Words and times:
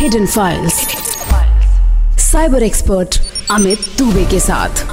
Hidden 0.00 0.26
files 0.26 0.74
cyber 2.20 2.62
expert 2.62 3.16
Amit 3.50 3.78
Dubey 3.98 4.24
के 4.24 4.38
साथ. 4.40 4.84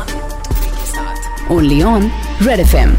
Only 1.52 1.82
on 1.82 2.10
Red 2.42 2.60
F 2.60 2.76
M 2.76 2.90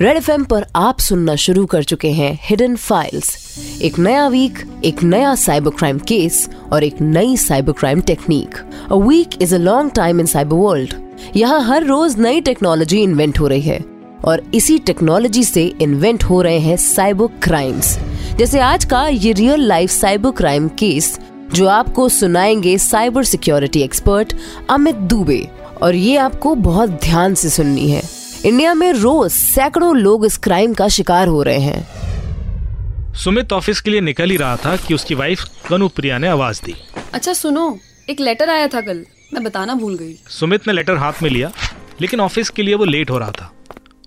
Red 0.00 0.16
F 0.16 0.30
पर 0.50 0.66
आप 0.76 0.98
सुनना 0.98 1.34
शुरू 1.36 1.64
कर 1.66 1.82
चुके 1.82 2.10
हैं 2.10 2.38
हिडन 2.42 2.76
फाइल्स 2.76 3.80
एक 3.82 3.98
नया 3.98 4.26
वीक 4.28 4.58
एक 4.84 5.02
नया 5.02 5.34
साइबर 5.34 5.70
क्राइम 5.70 5.98
केस 6.08 6.48
और 6.72 6.84
एक 6.84 7.00
नई 7.00 7.36
cyber 7.36 7.72
crime 7.72 8.00
technique 8.00 8.58
a 8.92 8.96
week 9.08 9.42
is 9.42 9.54
a 9.54 9.58
long 9.58 9.92
time 9.96 10.20
in 10.20 10.26
cyber 10.26 10.56
world 10.56 10.94
यहाँ 11.36 11.60
हर 11.62 11.84
रोज 11.84 12.18
नई 12.18 12.40
टेक्नोलॉजी 12.40 13.02
इन्वेंट 13.02 13.40
हो 13.40 13.46
रही 13.46 13.60
है 13.60 13.84
और 14.24 14.42
इसी 14.54 14.78
टेक्नोलॉजी 14.78 15.44
से 15.44 15.66
इन्वेंट 15.80 16.24
हो 16.24 16.42
रहे 16.42 16.58
हैं 16.58 16.76
साइबर 16.76 17.38
क्राइम्स 17.42 17.98
जैसे 18.40 18.60
आज 18.60 18.84
का 18.84 19.08
ये 19.08 19.32
real 19.32 19.60
life 19.60 19.90
cyber 19.90 20.30
crime 20.30 20.68
case 20.68 21.20
जो 21.52 21.66
आपको 21.68 22.08
सुनाएँगे 22.08 22.78
cyber 22.78 23.24
security 23.24 23.82
expert 23.82 24.32
Amit 24.70 24.94
Dubey. 24.94 25.48
और 25.82 25.94
ये 25.94 26.16
आपको 26.16 26.54
बहुत 26.54 26.90
ध्यान 26.90 27.34
से 27.34 27.50
सुननी 27.50 27.90
है। 27.90 28.02
इंडिया 28.46 28.74
में 28.74 28.92
रोज 28.92 29.30
सैकड़ों 29.30 29.96
लोग 29.96 30.26
इस 30.26 30.38
क्राइम 30.38 30.74
का 30.74 30.88
शिकार 30.88 31.28
हो 31.28 31.42
रहे 31.42 31.58
हैं। 31.58 33.14
सुमित 33.14 33.52
ऑफ़िस 33.52 33.80
के 33.80 33.90
लिए 33.90 34.00
निकल 34.00 34.30
ही 34.30 34.36
रहा 34.36 34.56
था 34.56 34.76
कि 34.76 34.94
उसकी 34.94 35.14
वाइफ 35.14 35.44
कनु 35.68 35.88
प्रिया 35.88 36.18
ने 36.18 36.28
आवाज़ 36.28 36.62
दी। 36.64 36.74
अच्छा 37.14 37.32
सुनो 37.32 37.78
एक 38.10 38.20
लेटर 38.20 38.50
आया 38.50 38.66
था 38.66 38.80
कल। 38.80 39.04
मैं 39.34 39.44
बताना 39.44 39.74
भूल 39.74 39.96
गई। 39.96 40.14
सुमित 40.28 40.66
ने 40.66 40.72
लेटर 40.72 40.96
हाथ 40.96 41.22
में 41.22 41.30
लिया 41.30 41.52
लेकिन 42.00 42.20
ऑफ़िस 42.20 42.50
के 42.50 42.62
लिए 42.62 42.74
वो 42.74 42.84
लेट 42.84 43.10
हो 43.10 43.18
रहा 43.18 43.30
था। 43.30 43.52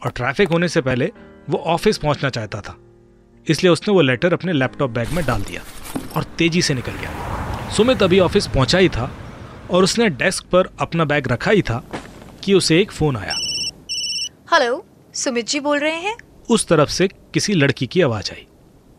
और 0.06 0.12
ट्रैफ़िक 0.12 0.50
होने 0.50 0.68
से 0.68 0.82
पहले 0.82 1.12
वो 1.50 1.58
ऑफ़िस 1.58 1.98
पहुँचना 1.98 2.30
चाहता 2.30 2.62
था। 2.62 2.78
इसलिए 3.50 3.72
उसने 3.72 3.94
वो 3.94 4.02
लेटर 4.02 4.34
अपने 4.34 4.54
लैपटॉप 4.54 4.90
बैग 4.90 5.10
में 5.10 5.26
डाल 5.26 5.42
दिया 5.42 5.62
और 6.16 6.24
तेज़ी 6.38 6.62
से 6.62 6.74
निकल 6.74 6.92
गया। 6.92 7.70
सुमित 7.70 8.04
अभी 8.04 8.20
ऑफ़िस 8.20 8.48
पहुँचा 8.48 8.78
ही 8.78 8.90
था 8.90 9.12
और 9.72 9.84
उसने 9.84 10.10
डेस्क 10.12 10.46
पर 10.46 10.70
अपना 10.82 11.06
बैग 11.06 11.28
रखा 11.28 11.52
ही 11.52 11.62
था 11.62 11.84
कि 12.44 12.54
उसे 12.54 12.80
एक 12.82 12.92
फ़ोन 12.92 13.18
आया। 13.18 13.36
हेलो 14.54 14.86
सुमित 15.14 15.48
जी 15.48 15.60
बोल 15.60 15.80
रहे 15.80 15.96
हैं? 15.96 16.16
उस 16.50 16.68
तरफ़ 16.68 16.90
से 16.90 17.08
किसी 17.08 17.54
लड़की 17.54 17.88
की 17.88 18.02
आवाज़ 18.02 18.32
आई। 18.32 18.46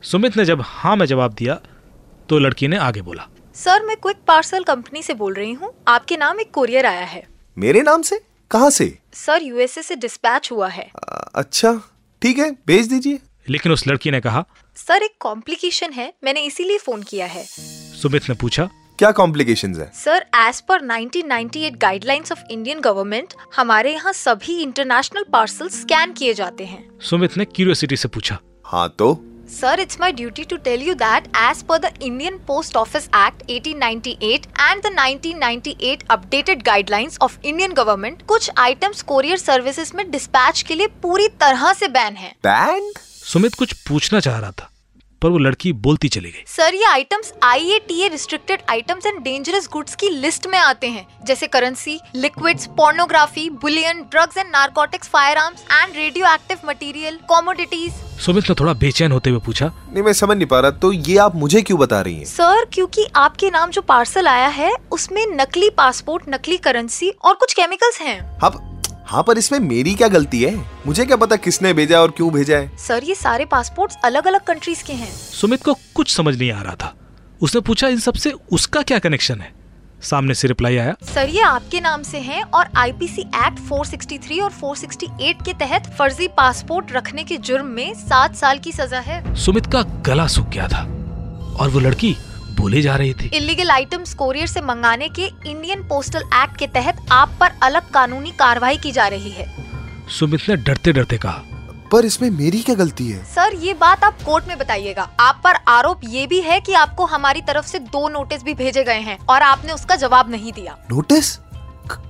सुमित 0.03 0.37
ने 0.37 0.45
जब 0.45 0.63
हाँ 0.65 0.97
में 0.97 1.07
जवाब 1.07 1.35
दिया 1.35 1.61
तो 2.29 2.39
लड़की 2.39 2.69
ने 2.69 2.77
आगे 2.77 3.03
बोला। 3.03 3.29
सर 3.55 3.83
मैं 3.87 3.97
क्विक 3.97 4.17
पार्सल 4.27 4.65
कंपनी 4.65 5.03
से 5.03 5.15
बोल 5.15 5.35
रही 5.35 5.53
हूँ। 5.53 5.73
आपके 5.89 6.17
नाम 6.17 6.41
एक 6.41 6.51
कोरियर 6.51 6.87
आया 6.87 7.05
है। 7.05 7.27
मेरे 7.57 7.83
नाम 7.83 8.03
से? 8.03 8.21
कहाँ 8.51 8.71
से? 8.71 8.87
सर 9.15 9.43
यूएसए 9.43 9.83
से 9.83 9.97
डिस्पैच 9.97 10.51
हुआ 10.53 10.69
है। 10.69 10.91
आ, 10.97 11.17
अच्छा 11.35 11.73
ठीक 12.23 12.39
है 12.39 12.51
भेज 12.67 12.89
दीजिए। 12.89 13.19
लेकिन 13.51 13.73
उस 13.73 13.87
लड़की 13.89 14.11
ने 14.11 14.21
कहा 14.21 14.45
सर 14.77 15.03
एक 15.03 15.15
कॉम्प्लिकेशन 15.21 15.93
है 15.93 16.13
मैंने 16.25 16.41
इसीलिए 16.41 16.79
फ़ोन 16.79 17.03
किया 17.03 17.27
है. 17.27 17.45
सुमित 18.03 18.29
ने 18.29 18.35
पूछा 18.35 18.69
क्या 18.99 19.11
कॉम्प्लिकेशन 19.11 19.75
है? 19.75 19.91
Sir 19.95 20.27
as 20.37 20.61
per 20.61 20.81
1998 20.81 21.77
guidelines 21.77 22.33
of 22.33 22.39
Indian 22.51 22.81
government 22.81 23.35
हमारे 23.57 23.93
यहाँ 23.93 24.13
सभी 24.13 24.63
इंटरनेशनल 24.63 25.25
पार्सल 25.33 25.69
स्कैन 25.69 26.13
किए 26.13 26.35
जाते 26.35 26.65
हैं. 26.65 26.99
सुमित 27.01 27.37
ने 27.37 27.45
क्यूरियोसिटी 27.45 27.97
से 27.97 28.09
पूछा 28.09 28.39
हाँ 28.65 28.89
तो? 28.99 29.25
Sir, 29.51 29.73
it's 29.79 29.99
my 30.01 30.09
duty 30.21 30.45
to 30.53 30.59
tell 30.59 30.83
you 30.85 30.95
that 30.95 31.27
as 31.39 31.59
per 31.71 31.77
the 31.79 31.89
Indian 32.09 32.39
Post 32.51 32.77
Office 32.77 33.09
Act 33.13 33.43
1898 33.49 34.47
and 34.69 34.85
the 34.87 34.93
1998 34.95 36.05
updated 36.09 36.63
guidelines 36.63 37.19
of 37.21 37.35
Indian 37.53 37.75
government, 37.81 38.23
कुछ 38.23 38.51
आइटम्स 38.59 39.03
कोरियर 39.03 39.37
सर्विसेज़ 39.37 39.93
में 39.97 40.11
डिस्पैच 40.11 40.63
के 40.63 40.75
लिए 40.75 40.87
पूरी 40.87 41.29
तरह 41.29 41.73
से 41.73 41.89
बैन 41.89 42.17
है. 42.17 42.35
बैन 42.45 42.93
सुमित 43.25 43.55
कुछ 43.55 43.73
पूछना 43.89 44.21
चाह 44.21 44.39
रहा 44.39 44.51
था 44.53 44.71
पर 45.23 45.31
वो 45.31 45.39
लड़की 45.39 45.73
बोलती 45.75 46.09
चली 46.09 46.31
गई। 46.31 46.43
सर 46.47 46.75
ये 46.75 46.85
items 46.85 47.33
I 47.43 47.71
A 47.73 47.79
T 47.89 48.01
A 48.03 48.09
restricted 48.09 48.63
items 48.71 49.07
and 49.07 49.23
dangerous 49.25 49.69
goods 49.73 49.95
की 49.95 50.09
लिस्ट 50.11 50.47
में 50.47 50.59
आते 50.59 50.89
हैं 50.89 51.07
जैसे 51.27 51.47
currency 51.47 51.99
liquids 52.15 52.67
pornography 52.77 53.49
bullion 53.63 54.03
drugs 54.03 54.37
and 54.37 54.49
narcotics 54.49 55.09
fire 55.09 55.39
arms 55.39 55.63
and 55.73 55.97
radio 55.97 56.27
active 56.35 56.69
material 56.69 57.19
commodities 57.29 57.93
Sumit 58.25 58.51
ने 58.51 58.55
थोड़ा 58.61 58.73
बेचैन 58.75 59.13
होते 59.13 59.31
हुए 59.31 59.41
पूछा 59.47 59.71
नहीं 59.89 60.03
मैं 60.03 60.13
समझ 60.13 60.37
नहीं 60.37 60.47
पा 60.47 60.61
रहा 60.61 60.71
तो 60.83 60.93
ये 60.93 61.17
आप 61.19 61.37
मुझे 61.37 61.63
क्यों 61.63 61.79
बता 61.79 62.01
रही 62.01 62.15
हैं? 62.17 62.25
सर 62.27 62.65
क्योंकि 62.75 63.07
आपके 63.17 63.51
नाम 63.51 63.71
जो 63.71 63.83
पार्सल 63.85 64.29
आया 64.29 64.49
है 64.51 64.73
उसमें 64.93 65.27
नकली 65.35 65.71
पासपोर्ट 65.79 66.29
नकली 66.29 66.57
करेंसी 66.59 67.11
और 67.25 67.35
कुछ 67.35 67.55
केमिकल्स 67.55 68.01
हैं। 68.01 68.19
अब 68.41 68.74
हाँ 69.07 69.23
पर 69.23 69.39
इसमें 69.39 69.59
मेरी 69.59 69.95
क्या 69.95 70.09
गलती 70.09 70.43
है? 70.43 70.55
मुझे 70.87 71.05
क्या 71.07 71.17
पता 71.17 71.37
किसने 71.37 71.73
भेजा 71.73 72.01
और 72.01 72.11
क्यों 72.11 72.31
भेजा 72.33 72.57
है? 72.57 72.77
सर 72.77 73.05
ये 73.05 73.15
सारे 73.15 73.45
पासपोर्ट्स 73.45 73.97
अलग 74.05 74.27
अलग 74.27 74.41
कंट्रीज़ 74.41 74.85
के 74.85 74.93
हैं। 74.93 75.11
सुमित 75.13 75.63
को 75.65 75.75
कुछ 75.95 76.15
समझ 76.15 76.39
नहीं 76.39 76.51
आ 76.53 76.63
रहा 76.63 76.75
था। 76.75 76.95
उसने 77.43 77.61
पूछा 77.61 77.89
इन 77.89 77.99
सबसे 77.99 78.33
उसका 78.53 78.83
क्या 78.83 78.99
कनेक्शन 78.99 79.41
है? 79.41 79.53
सामने 80.03 80.35
से 80.35 80.49
रिप्लाई 80.49 80.77
आया। 80.77 80.95
सर 81.15 81.29
ये 81.29 81.41
आपके 81.41 81.81
नाम 81.81 82.03
से 82.03 82.19
हैं 82.19 82.43
और 82.45 82.69
आईपीसी 82.77 83.21
एक्ट 83.21 83.61
463 83.69 84.41
और 84.41 84.53
468 84.53 85.45
के 85.45 85.53
तहत 85.55 85.95
फर्जी 85.99 86.29
पासपोर्ट 86.29 86.93
रखने 86.93 87.25
के 87.25 87.37
जुर्म 87.37 87.67
में 87.67 87.95
सात 87.95 88.37
साल 88.37 88.59
की 88.59 88.73
सजा 88.73 89.01
है। 89.01 89.35
सुमित 89.35 89.67
का 89.67 89.83
गला 90.07 90.27
सूख 90.27 90.49
गया 90.49 90.69
था 90.69 90.83
और 91.61 91.69
वो 91.69 91.81
लड़की 91.81 92.17
बोले 92.55 92.83
जा 92.83 92.97
रही 92.97 93.15
थी। 93.15 93.27
इलीगल 93.27 93.71
आइटम्स 93.71 94.15
कोरियर 94.15 94.47
से 94.47 94.61
मंगाने 94.61 95.09
के 95.09 95.27
इंडियन 95.47 95.83
पोस्टल 95.83 96.23
एक्ट 96.35 96.57
के 96.57 96.67
तहत 96.67 97.07
आप 97.13 97.37
पर 97.41 97.53
अलग 97.63 97.91
कानूनी 97.91 98.31
कार्रवाई 98.31 98.77
की 98.77 98.93
जा 98.93 99.07
रही 99.09 99.31
है। 99.31 99.47
सुमित 100.09 100.49
ने 100.49 100.57
डरते 100.57 100.93
डरते 100.93 101.19
कहा। 101.19 101.43
पर 101.93 102.05
इसमें 102.05 102.31
मेरी 102.31 102.61
क्या 102.63 102.75
गलती 102.75 103.09
है? 103.09 103.25
सर 103.25 103.55
ये 103.57 103.75
बात 103.75 104.05
आप 104.05 104.23
कोर्ट 104.23 104.49
में 104.49 104.59
बताइएगा। 104.59 105.09
आप 105.21 105.41
पर 105.45 105.55
आरोप 105.69 106.01
ये 106.05 106.27
भी 106.27 106.41
है 106.41 106.61
कि 106.61 106.73
आपको 106.75 107.05
हमारी 107.05 107.41
तरफ़ 107.41 107.67
से 107.67 107.79
दो 107.79 108.09
नोटिस 108.09 108.43
भी 108.43 108.55
भेजे 108.55 108.85
गए 108.85 109.01
हैं 109.01 109.19
और 109.29 109.43
आपने 109.43 109.73
उसका 109.73 109.97
जवाब 109.97 110.31
नहीं 110.31 110.53
दिया। 110.53 110.77
नोटिस 110.91 111.37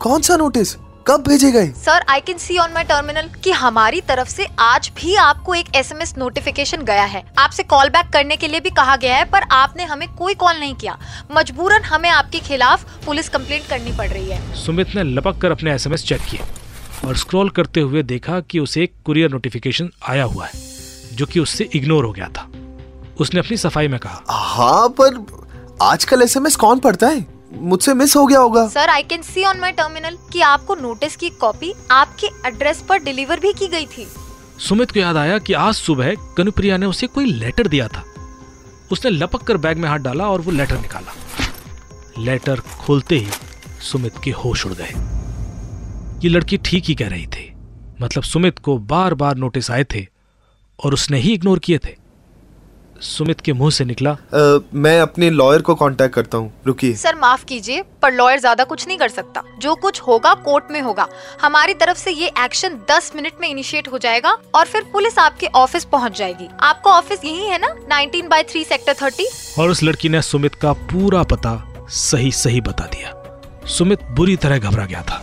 कौन 0.01 0.23
सा 0.23 0.37
नोटिस 0.37 0.75
कब 1.07 1.23
भेजे 1.23 1.51
गए? 1.53 1.67
Sir 1.77 2.05
I 2.09 2.21
can 2.21 2.39
see 2.39 2.57
on 2.59 2.73
my 2.73 2.85
terminal 2.85 3.29
कि 3.45 3.51
हमारी 3.53 4.01
तरफ़ 4.01 4.29
से 4.29 4.47
आज 4.59 4.91
भी 4.97 5.15
आपको 5.15 5.55
एक 5.55 5.67
एसएमएस 5.77 6.15
नोटिफिकेशन 6.19 6.83
गया 6.83 7.05
है। 7.05 7.23
आपसे 7.39 7.63
कॉल 7.63 7.89
बैक 7.89 8.07
करने 8.13 8.37
के 8.37 8.49
लिए 8.49 8.61
भी 8.61 8.71
कहा 8.71 8.95
गया 8.97 9.17
है 9.17 9.25
पर 9.31 9.43
आपने 9.53 9.85
हमें 9.85 10.09
कोई 10.15 10.35
कॉल 10.35 10.57
नहीं 10.57 10.75
किया। 10.75 10.97
मजबूरन 11.33 11.83
हमें 11.83 12.09
आपके 12.11 12.41
खिलाफ 12.41 12.85
पुलिस 13.07 13.29
कंप्लेंट 13.29 13.67
करनी 13.67 13.93
पड़ 13.97 14.09
रही 14.09 14.29
है। 14.29 14.55
सुमित 14.57 14.95
ने 14.97 15.03
लपक 15.05 15.39
कर 15.39 15.51
अपने 15.51 15.75
एसएमएस 15.75 16.05
चेक 16.05 16.21
किए 16.31 16.41
और 17.05 17.17
स्क्रॉल 17.17 17.51
करते 17.51 17.81
हुए 17.81 18.03
देखा 18.05 18.41
कि 18.41 18.59
उसे 18.59 18.83
एक 18.83 18.95
कुरियर 19.05 19.31
नोटिफिकेशन 19.31 19.91
आया 20.09 20.25
हुआ 20.25 20.47
है 20.47 20.63
जो 21.13 21.27
कि 21.27 21.41
उससे 21.41 21.69
इग्नोर 21.75 22.05
हो 22.05 22.13
गया 22.13 22.29
था। 22.29 22.49
उसने 23.21 23.41
अपनी 23.41 23.57
सफ़ाई 23.57 23.89
में 23.89 24.01
कहा 24.01 24.23
हाँ 24.29 24.89
पर 25.01 25.25
आजकल 25.83 26.23
एसएमएस 26.23 26.57
कौन 26.57 26.79
पढ़ता 26.79 27.09
है? 27.09 27.34
मुझसे 27.55 27.95
मिस 27.95 28.17
हो 28.17 28.27
गया 28.27 28.39
होगा। 28.39 28.67
Sir 28.69 28.89
I 28.89 29.03
can 29.03 29.23
see 29.23 29.45
on 29.45 29.61
my 29.61 29.73
terminal 29.73 30.19
कि 30.33 30.41
आपको 30.41 30.75
नोटिस 30.75 31.17
की 31.17 31.31
कॉपी 31.31 31.73
आपके 31.91 32.27
एड्रेस 32.47 32.83
पर 32.89 32.99
डिलीवर 32.99 33.41
भी 33.41 33.53
की 33.53 33.69
गई 33.69 33.87
थी। 33.87 34.07
सुमित 34.59 34.91
को 34.91 35.01
याद 35.01 35.17
आया 35.17 35.39
कि 35.39 35.53
आज 35.53 35.75
सुबह 35.75 36.15
कनुप्रिया 36.37 36.77
ने 36.77 36.87
उसे 36.87 37.07
कोई 37.07 37.25
लेटर 37.25 37.69
दिया 37.69 37.89
था। 37.89 38.05
उसने 38.93 39.11
लपक 39.11 39.43
कर 39.43 39.57
बैग 39.57 39.79
में 39.79 39.89
हाथ 39.89 39.99
डाला 39.99 40.29
और 40.29 40.41
वो 40.41 40.51
लेटर 40.51 40.81
निकाला। 40.81 41.15
लेटर 42.19 42.61
खोलते 42.81 43.19
ही 43.19 43.29
सुमित 43.83 44.15
के 44.25 44.31
होश 44.31 44.67
उड़ 44.67 44.73
गए। 44.73 44.93
ये 46.25 46.29
लड़की 46.29 46.57
ठीक 46.57 46.85
ही 46.85 46.95
कह 46.95 47.09
रही 47.09 47.27
थी। 47.27 47.53
मतलब 48.03 48.23
सुमित 48.23 48.59
को 48.59 48.79
बार 48.79 49.15
बार 49.15 49.37
नोटिस 49.37 49.71
आए 49.71 49.85
थे 49.85 50.07
और 50.85 50.95
उसने 50.95 51.19
ही 51.19 51.33
इग्नोर 51.35 51.59
किए 51.59 51.79
थे। 51.79 51.97
सुमित 53.01 53.41
के 53.41 53.53
मुँह 53.53 53.71
से 53.71 53.85
निकला। 53.85 54.11
आ, 54.11 54.59
मैं 54.75 55.01
अपने 55.01 55.31
लॉयर 55.31 55.63
को 55.63 55.75
कांटेक्ट 55.75 56.15
करता 56.15 56.39
हूँ। 56.39 56.53
रुकिए। 56.67 56.95
सर 56.95 57.15
माफ़ 57.15 57.45
कीजिए 57.45 57.83
पर 58.03 58.13
लॉयर 58.13 58.41
ज़्यादा 58.41 58.65
कुछ 58.65 58.87
नहीं 58.89 58.99
कर 58.99 59.09
सकता। 59.09 59.43
जो 59.59 59.75
कुछ 59.75 60.01
होगा 60.01 60.35
कोर्ट 60.35 60.65
में 60.71 60.81
होगा। 60.81 61.09
हमारी 61.43 61.75
तरफ़ 61.75 61.99
से 61.99 62.11
ये 62.11 62.31
एक्शन 62.45 62.79
10 62.91 63.13
मिनट 63.17 63.41
में 63.41 63.49
इनिशिएट 63.49 63.89
हो 63.89 63.99
जाएगा 63.99 64.37
और 64.55 64.67
फिर 64.67 64.83
पुलिस 64.83 65.19
आपके 65.19 65.47
ऑफ़िस 65.47 65.85
पहुँच 65.85 66.19
जाएगी। 66.19 66.49
आपका 66.61 66.91
ऑफ़िस 66.91 67.25
यही 67.25 67.49
है 67.49 67.59
ना? 67.59 67.75
19 67.93 68.29
बाई 68.29 68.43
थ्री 68.43 68.65
सेक्टर 68.65 68.95
30 68.95 69.55
और 69.59 69.71
उस 69.71 69.83
लड़की 69.83 70.09
ने 70.09 70.23
सुमित 70.23 70.55
का 70.55 70.73
पूरा 70.73 71.23
पता 71.23 71.87
सही 71.91 72.33
सही 72.33 72.61
बता 72.61 72.85
दिया। 72.85 73.15
सुमित 73.67 74.03
बुरी 74.11 74.37
तरह 74.37 74.59
घबरा 74.59 74.85
गया 74.87 75.03
था। 75.03 75.23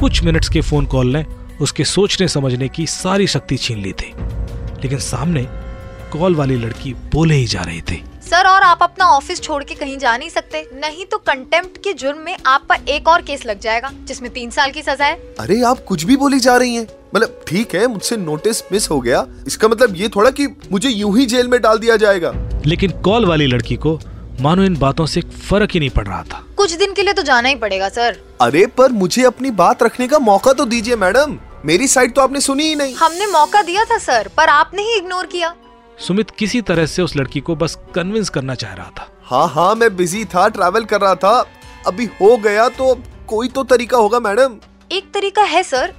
कुछ 0.00 0.22
मिनट्स 0.22 0.48
के 0.48 0.60
फ़ोन 0.60 0.86
कॉल 0.86 1.06
ने 1.06 1.24
उसके 1.60 1.84
सोचने 1.84 2.28
समझने 2.28 2.68
की 2.68 2.86
सारी 2.86 3.26
शक्ति 3.26 3.56
छीन 3.56 3.78
ली 3.78 3.92
थी। 3.92 4.12
लेकिन 4.82 4.98
सामने 4.98 5.46
कॉल 6.12 6.34
वाली 6.34 6.56
लड़की 6.56 6.92
बोले 7.12 7.34
ही 7.34 7.46
जा 7.46 7.62
रही 7.62 7.80
थी। 7.80 8.02
सर 8.22 8.46
और 8.46 8.62
आप 8.62 8.78
अपना 8.82 9.04
ऑफ़िस 9.06 9.40
छोड़ 9.42 9.62
के 9.64 9.74
कहीं 9.74 9.96
जा 9.98 10.16
नहीं 10.16 10.28
सकते। 10.30 10.64
नहीं 10.74 11.04
तो 11.04 11.18
कंटेम्प्ट 11.18 11.76
के 11.76 11.92
जुर्म 11.92 12.18
में 12.18 12.36
आप 12.46 12.66
पर 12.68 12.88
एक 12.88 13.08
और 13.08 13.22
केस 13.22 13.44
लग 13.46 13.60
जाएगा 13.60 13.90
जिसमें 14.04 14.30
तीन 14.32 14.50
साल 14.50 14.70
की 14.70 14.82
सजा 14.82 15.06
है। 15.06 15.16
अरे 15.40 15.60
आप 15.62 15.84
कुछ 15.84 16.04
भी 16.04 16.16
बोली 16.16 16.40
जा 16.40 16.56
रही 16.56 16.74
हैं। 16.74 16.86
मतलब 17.14 17.40
ठीक 17.48 17.74
है 17.74 17.86
मुझसे 17.86 18.16
नोटिस 18.16 18.62
मिस 18.72 18.90
हो 18.90 19.00
गया। 19.00 19.24
इसका 19.46 19.68
मतलब 19.68 19.96
ये 19.96 20.08
थोड़ा 20.08 20.30
कि 20.30 20.46
मुझे 20.72 20.88
यूँ 20.88 21.16
ही 21.18 21.26
जेल 21.26 21.48
में 21.48 21.60
डाल 21.62 21.78
दिया 21.78 21.96
जाएगा। 21.96 22.32
लेकिन 22.66 22.90
कॉल 23.00 23.26
वाली 23.26 23.46
लड़की 23.46 23.76
को 23.76 23.98
मानो 24.40 24.62
इन 24.62 24.76
बातों 24.76 25.06
से 25.06 25.20
फ़र्क 25.20 25.70
ही 25.72 25.80
नहीं 25.80 25.90
पड़ 25.90 26.06
रहा 26.06 26.22
था। 26.22 26.44
कुछ 26.56 26.72
दिन 26.72 26.92
के 26.92 27.02
लिए 27.02 27.12
तो 27.12 27.22
जाना 27.22 27.48
ही 27.48 27.54
पड़ेगा 27.54 27.88
सर। 27.88 28.20
अरे 28.40 28.66
पर 28.78 28.92
मुझे 28.92 29.22
अपनी 29.24 29.50
बात 29.52 29.82
रखने 29.82 30.08
का 30.08 30.18
मौका 30.18 30.52
तो 30.52 30.64
दीजिए 30.64 30.96
मैडम। 30.96 31.38
मेरी 31.64 31.88
साइड 31.88 32.14
तो 32.14 32.20
आपने 32.20 32.40
सुनी 32.40 32.64
ही 32.64 32.74
नहीं। 32.76 32.94
हमने 32.94 33.26
मौका 33.26 33.62
दिया 33.62 33.84
था 33.84 33.98
सर 33.98 34.30
पर 34.36 34.48
आपने 34.48 34.82
ही 34.82 34.96
इग्नोर 34.96 35.26
किया। 35.26 35.54
सुमित 35.98 36.30
किसी 36.30 36.60
तरह 36.60 36.86
से 36.86 37.02
उस 37.02 37.16
लड़की 37.16 37.40
को 37.40 37.54
बस 37.56 37.78
कन्विंस 37.94 38.28
करना 38.28 38.54
चाह 38.54 38.74
रहा 38.74 38.90
था। 38.90 39.08
हाँ 39.24 39.46
हाँ 39.48 39.74
मैं 39.74 39.94
बिज़ी 39.96 40.24
था 40.24 40.48
ट्रैवल 40.48 40.84
कर 40.84 41.00
रहा 41.00 41.14
था। 41.14 41.38
अभी 41.86 42.04
हो 42.20 42.36
गया 42.36 42.68
तो 42.68 42.94
कोई 43.28 43.48
तो 43.48 43.64
तरीका 43.64 43.96
होगा 43.96 44.20
मैडम। 44.20 44.58
एक 44.92 45.12
तरीका 45.14 45.42
है 45.44 45.62
सर। 45.62 45.94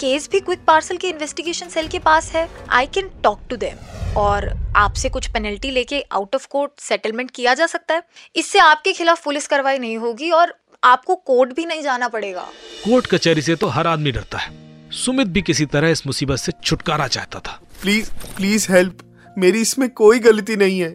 केस 0.00 0.28
भी 0.32 0.40
क्विक 0.40 0.64
पार्सल 0.66 0.96
के 0.96 1.08
इन्वेस्टिगेशन 1.08 1.68
सेल 1.68 1.88
के 1.88 1.98
पास 1.98 2.30
है। 2.32 2.48
I 2.70 2.86
can 2.86 3.10
talk 3.24 3.40
to 3.50 3.56
them 3.56 4.16
और 4.16 4.48
आपसे 4.76 5.08
कुछ 5.08 5.30
पेनल्टी 5.30 5.70
लेके 5.70 6.00
आउट 6.12 6.34
ऑफ़ 6.34 6.46
कोर्ट 6.50 6.80
सेटलमेंट 6.80 7.30
किया 7.30 7.54
जा 7.54 7.66
सकता 7.66 7.94
है। 7.94 8.02
इससे 8.36 8.58
आपके 8.58 8.92
खिलाफ 8.92 9.24
पुलिस 9.24 9.46
कार्रवाई 9.46 9.78
नहीं 9.78 9.96
होगी 9.98 10.30
और 10.30 10.54
आपको 10.82 11.14
कोर्ट 11.16 11.54
भी 11.56 11.66
नहीं 11.66 11.82
जाना 11.82 12.08
पड़ेगा। 12.08 12.46
कोर्ट 12.84 13.06
कचहरी 13.06 13.42
से 13.42 13.54
तो 13.54 13.66
हर 13.66 13.86
आदमी 13.86 14.12
डरता 14.12 14.38
है। 14.38 14.52
सुमित 14.94 15.28
भी 15.28 15.42
किसी 15.42 15.66
तरह 15.66 15.90
इस 15.90 16.06
मुसीबत 16.06 16.38
से 16.38 16.52
छुटकारा 16.64 17.06
चाहता 17.08 17.38
था। 17.38 17.60
प्लीज़ 17.84 18.10
प्लीज़ 18.36 18.66
हेल्प 18.72 18.98
मेरी 19.36 19.60
इसमें 19.60 19.88
कोई 19.90 20.18
गलती 20.18 20.54
नहीं 20.56 20.78
है। 20.80 20.88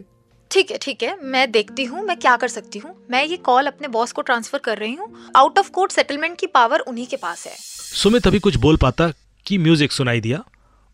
ठीक 0.50 0.70
है 0.70 0.78
ठीक 0.78 1.02
है। 1.02 1.14
मैं 1.24 1.50
देखती 1.52 1.84
हूँ 1.84 2.02
मैं 2.04 2.16
क्या 2.18 2.34
कर 2.36 2.48
सकती 2.48 2.78
हूँ। 2.78 2.94
मैं 3.10 3.24
ये 3.24 3.36
कॉल 3.38 3.66
अपने 3.66 3.88
बॉस 3.88 4.12
को 4.12 4.22
ट्रांसफ़र 4.22 4.58
कर 4.58 4.78
रही 4.78 4.94
हूँ। 4.94 5.30
आउट 5.36 5.58
ऑफ़ 5.58 5.70
कोर्ट 5.70 5.92
सेटलमेंट 5.92 6.36
की 6.38 6.46
पावर 6.46 6.80
उन्हीं 6.80 7.06
के 7.06 7.16
पास 7.16 7.46
है। 7.46 7.52
सुमित 7.56 8.26
अभी 8.26 8.38
कुछ 8.38 8.56
बोल 8.56 8.76
पाता 8.76 9.10
कि 9.46 9.58
म्यूज़िक 9.58 9.92
सुनाई 9.92 10.20
दिया 10.20 10.42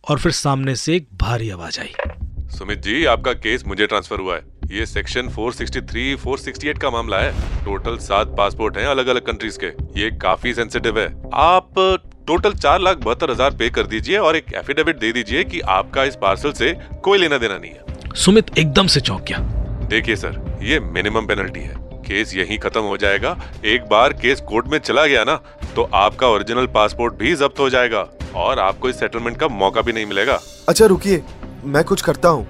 और 0.05 0.19
फिर 0.19 0.33
सामने 0.33 0.75
से 0.77 0.97
एक 0.97 1.09
भारी 1.15 1.51
आवाज़ 1.51 1.81
आई। 1.81 1.95
सुमित 2.51 2.79
जी 2.79 3.05
आपका 3.05 3.33
केस 3.33 3.65
मुझे 3.67 3.87
ट्रांसफ़र 3.87 4.21
हुआ 4.21 4.37
है। 4.37 4.43
ये 4.73 4.87
सेक्शन 4.87 5.29
463, 5.31 6.17
468 6.17 6.79
का 6.79 6.91
मामला 6.91 7.21
है। 7.21 7.65
टोटल 7.65 7.97
सात 8.03 8.35
पासपोर्ट 8.39 8.77
हैं 8.77 8.87
अलग 8.87 9.07
अलग 9.07 9.27
कंट्रीज़ 9.27 9.59
के। 9.65 9.73
ये 10.01 10.11
काफ़ी 10.19 10.55
सेंसिटिव 10.55 10.99
है। 11.01 11.09
आप 11.35 11.75
टोटल 12.27 12.55
चार 12.55 12.81
लाख 12.81 12.97
बहत्तर 12.99 13.31
हज़ार 13.31 13.55
पे 13.57 13.69
कर 13.71 13.87
दीजिए 13.87 14.17
और 14.19 14.37
एक 14.37 14.53
एफिडेविट 14.55 14.99
दे 14.99 15.11
दीजिए 15.13 15.43
कि 15.45 15.61
आपका 15.73 16.05
इस 16.05 16.17
पार्सल 16.17 16.53
से 16.53 16.73
कोई 17.05 17.19
लेना 17.19 17.39
देना 17.39 17.59
नहीं 17.59 17.71
है। 17.71 18.15
सुमित 18.15 18.59
एकदम 18.59 18.87
से 18.87 19.01
चौंक 19.01 19.23
गया। 19.23 19.39
देखिए 19.89 20.17
सर 20.17 20.41
ये 20.63 20.79
मिनिमम 20.81 21.27
पेनल्टी 21.27 21.61
है। 21.61 21.75
केस 22.07 22.35
यहीं 22.37 22.59
खत्म 22.59 22.81
हो 22.83 22.97
जाएगा। 22.97 23.37
एक 23.65 23.85
बार 23.91 24.13
केस 24.15 24.41
कोर्ट 24.41 24.67
में 24.67 24.79
चला 24.79 25.05
गया 25.07 25.23
ना 25.25 25.37
तो 25.77 25.83
आपका 25.95 26.29
ओरिजिनल 26.29 26.67
पासपोर्ट 26.75 27.15
भी 27.15 27.35
जब्त 27.35 27.61
हो 27.61 27.69
जाएगा 27.71 28.07
और 28.37 28.59
आपको 28.59 28.89
इस 28.89 28.99
सेटलमेंट 29.01 29.39
का 29.41 29.49
मौका 29.51 29.81
भी 29.81 29.93
नहीं 29.93 30.07
मिलेगा। 30.07 30.41
अच्छा 30.69 30.87
रुकिए। 30.87 31.23
मैं 31.65 31.85
कुछ 31.85 32.03
करता 32.03 32.29
हूँ। 32.29 32.47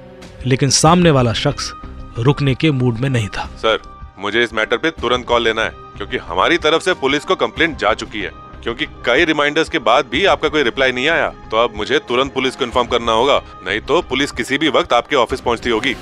लेकिन 0.47 0.71
सामने 0.71 1.11
वाला 1.11 1.33
शख्स 1.35 1.71
रुकने 2.19 2.55
के 2.55 2.71
मूड 2.71 2.99
में 2.99 3.09
नहीं 3.11 3.29
था। 3.29 3.49
सर 3.59 3.79
मुझे 4.19 4.43
इस 4.43 4.53
मैटर 4.55 4.77
पे 4.77 4.91
तुरंत 4.93 5.27
कॉल 5.27 5.45
लेना 5.45 5.63
है 5.63 5.71
क्योंकि 5.97 6.17
हमारी 6.25 6.59
तरफ़ 6.59 6.83
से 6.83 6.95
पुलिस 6.97 7.25
को 7.25 7.35
कंप्लेंट 7.37 7.77
जा 7.79 7.95
चुकी 7.95 8.21
है। 8.21 8.31
क्योंकि 8.67 8.87
कई 9.07 9.25
रिमाइंडर्स 9.25 9.69
के 9.69 9.79
बाद 9.79 10.07
भी 10.07 10.25
आपका 10.27 10.49
कोई 10.49 10.63
रिप्लाई 10.63 10.93
नहीं 10.93 11.09
आया। 11.09 11.29
तो 11.51 11.57
अब 11.57 11.75
मुझे 11.77 11.99
तुरंत 11.99 12.33
पुलिस 12.35 12.57
को 12.57 12.65
इन्फॉर्म 12.65 12.89
करना 12.89 13.13
होगा। 13.13 13.37
नहीं 13.67 13.81
तो 13.81 14.01
पुलिस 14.03 14.31
किसी 14.33 14.57
भी 14.59 14.69
वक्त 14.69 14.93
आपके 14.93 15.17
ऑफ़िस 15.17 15.41
पहुँचती 15.41 15.71
होगी। 15.71 15.95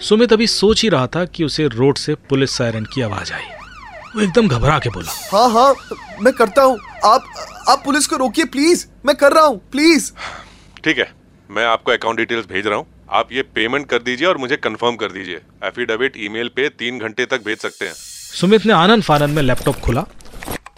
सुमित 0.00 0.32
अभी 0.32 0.46
सोच 0.46 0.82
ही 0.82 0.88
रहा 0.88 1.06
था 1.06 1.24
कि 1.24 1.44
उसे 1.44 1.66
रोड 1.68 1.98
से 1.98 2.14
पुलिस 2.30 2.50
सायरन 2.50 2.84
की 2.84 3.02
आवाज़ 3.02 3.32
आई। 3.32 3.42
वो 4.14 4.22
एकदम 4.22 4.48
घबरा 4.48 4.78
के 4.78 4.90
बोला। 4.90 5.12
हाँ 5.32 5.48
हाँ 5.50 5.74
मैं 6.22 6.32
करता 6.32 6.62
हूँ। 6.62 6.78
आप 7.04 7.24
आप 7.68 7.82
पुलिस 7.84 8.06
को 8.06 8.16
रोकिए 8.16 8.44
प्लीज़ 8.46 8.86
मैं 9.06 9.16
कर 9.16 9.32
रहा 9.32 9.44
हूँ 9.44 9.58
प्लीज़ 9.72 10.10
ठीक 10.84 10.98
है 10.98 11.08
मैं 11.50 11.64
आपको 11.66 11.92
अकाउंट 11.92 12.18
डिटेल्स 12.18 12.46
भेज 12.46 12.66
रहा 12.66 12.76
हूँ। 12.76 12.86
आप 13.12 13.32
ये 13.32 13.42
पेमेंट 13.54 13.88
कर 13.88 14.02
दीजिए 14.02 14.28
और 14.28 14.38
मुझे 14.38 14.56
कंफर्म 14.58 14.96
कर 14.96 15.12
दीजिए। 15.12 15.40
एफिडेविट 15.64 16.16
ईमेल 16.18 16.50
पे 16.56 16.68
तीन 16.68 16.98
घंटे 16.98 17.26
तक 17.26 17.44
भेज 17.44 17.58
सकते 17.58 17.84
हैं। 17.84 17.94
सुमित 17.94 18.66
ने 18.66 18.72
आनंद 18.74 19.02
फानंद 19.02 19.36
में 19.36 19.42
लैपटॉप 19.42 19.80
खोला। 19.80 20.04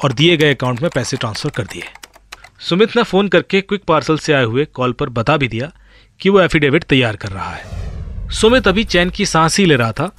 और 0.05 0.12
दिए 0.12 0.37
गए 0.37 0.55
अकाउंट 0.55 0.81
में 0.83 0.91
पैसे 0.95 1.17
ट्रांसफ़र 1.17 1.50
कर 1.50 1.62
दिए। 1.62 1.83
सुमित 2.61 2.97
ने 2.97 3.03
फ़ोन 3.03 3.29
करके 3.29 3.61
क्विक 3.61 3.85
पार्सल 3.85 4.19
से 4.19 4.33
आए 4.33 4.45
हुए 4.45 4.65
कॉल 4.65 4.93
पर 4.93 5.09
बता 5.09 5.37
भी 5.37 5.49
दिया 5.49 5.71
कि 6.21 6.29
वो 6.29 6.41
एफिडेविट 6.41 6.85
तैयार 6.85 7.17
कर 7.17 7.29
रहा 7.29 7.50
है। 7.50 8.31
सुमित 8.31 8.69
अभी 8.69 8.85
चैन 8.85 9.11
की 9.11 9.27
सांस 9.27 9.59
ही 9.59 9.65
ले 9.65 9.77
रहा 9.77 9.93
था 9.93 10.11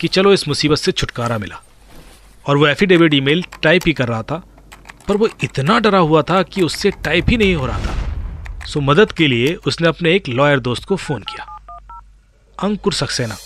कि 0.00 0.08
चलो 0.08 0.32
इस 0.32 0.48
मुसीबत 0.48 0.78
से 0.78 0.92
छुटकारा 0.92 1.38
मिला। 1.38 1.62
और 2.46 2.56
वो 2.56 2.66
एफिडेविट 2.66 3.14
ईमेल 3.14 3.44
टाइप 3.62 3.82
ही 3.86 3.92
कर 3.92 4.08
रहा 4.08 4.22
था, 4.22 4.42
पर 5.08 5.16
वो 5.16 5.28
इतना 5.44 5.78
डरा 5.78 5.98
हुआ 5.98 6.22
था 6.22 6.42
कि 6.42 6.62
उससे 6.62 6.90
टाइप 6.90 7.30
ही 7.30 7.36
नहीं 7.36 7.54
हो 7.54 7.66
रहा 7.66 7.78
था। 7.78 8.64
सो 8.64 8.80
मदद 8.80 9.12
के 9.12 9.26
लिए 9.26 9.54
उसने 9.54 9.88
अपने 9.88 10.14
एक 10.14 10.28
लॉयर 10.28 10.60
दोस्त 10.60 10.84
को 10.84 10.96
फ़ोन 10.96 11.22
किया। 11.22 11.44
अंकुर 12.58 12.92
सक्सेना, 12.92 13.36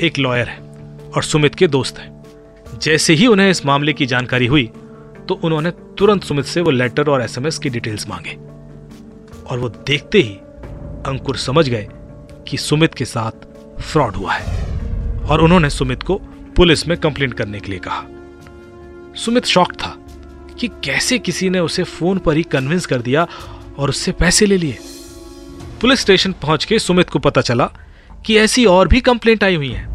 एक 0.00 0.18
लॉयर 0.18 0.48
है 0.48 0.58
और 1.16 1.22
सुमित 1.22 1.54
के 1.54 1.66
दोस्त 1.68 1.98
हैं। 1.98 2.10
जैसे 2.78 3.14
ही 3.14 3.26
उन्हें 3.26 3.50
इस 3.50 3.66
मामले 3.66 3.92
की 3.92 4.06
जानकारी 4.06 4.46
हुई 4.46 4.70
तो 5.32 5.46
उन्होंने 5.46 5.70
तुरंत 5.70 6.22
सुमित 6.22 6.44
से 6.44 6.60
वो 6.60 6.70
लेटर 6.70 7.08
और 7.08 7.22
एसएमएस 7.22 7.58
की 7.58 7.70
डिटेल्स 7.70 8.08
मांगे। 8.08 8.30
और 9.46 9.58
वो 9.58 9.68
देखते 9.68 10.18
ही 10.18 10.34
अंकुर 11.06 11.36
समझ 11.36 11.68
गए 11.68 11.88
कि 12.48 12.56
सुमित 12.56 12.94
के 12.94 13.04
साथ 13.04 13.30
फ्रॉड 13.80 14.16
हुआ 14.16 14.32
है। 14.32 14.62
और 15.22 15.40
उन्होंने 15.40 15.70
सुमित 15.70 16.02
को 16.02 16.14
पुलिस 16.56 16.88
में 16.88 16.98
कंप्लेंट 16.98 17.34
करने 17.34 17.60
के 17.60 17.70
लिए 17.70 17.78
कहा। 17.78 18.02
सुमित 19.16 19.44
शॉक 19.44 19.72
था 19.72 19.96
कि 20.58 20.68
कैसे 20.68 21.18
किसी 21.18 21.50
ने 21.50 21.60
उसे 21.60 21.82
फ़ोन 21.82 22.18
पर 22.18 22.36
ही 22.36 22.42
कन्विंस 22.42 22.86
कर 22.86 23.02
दिया 23.02 23.26
और 23.78 23.88
उससे 23.88 24.12
पैसे 24.12 24.46
ले 24.46 24.58
लिए। 24.58 24.78
पुलिस 25.80 26.00
स्टेशन 26.00 26.32
पहुँच 26.32 26.64
के 26.64 26.78
सुमित 26.78 27.10
को 27.10 27.18
पता 27.18 27.40
चला 27.40 27.70
कि 28.26 28.36
ऐसी 28.36 28.64
और 28.64 28.88
भी 28.88 29.00
कंप्लेंट 29.00 29.44
आई 29.44 29.54
हुई 29.54 29.70
हैं 29.70 29.88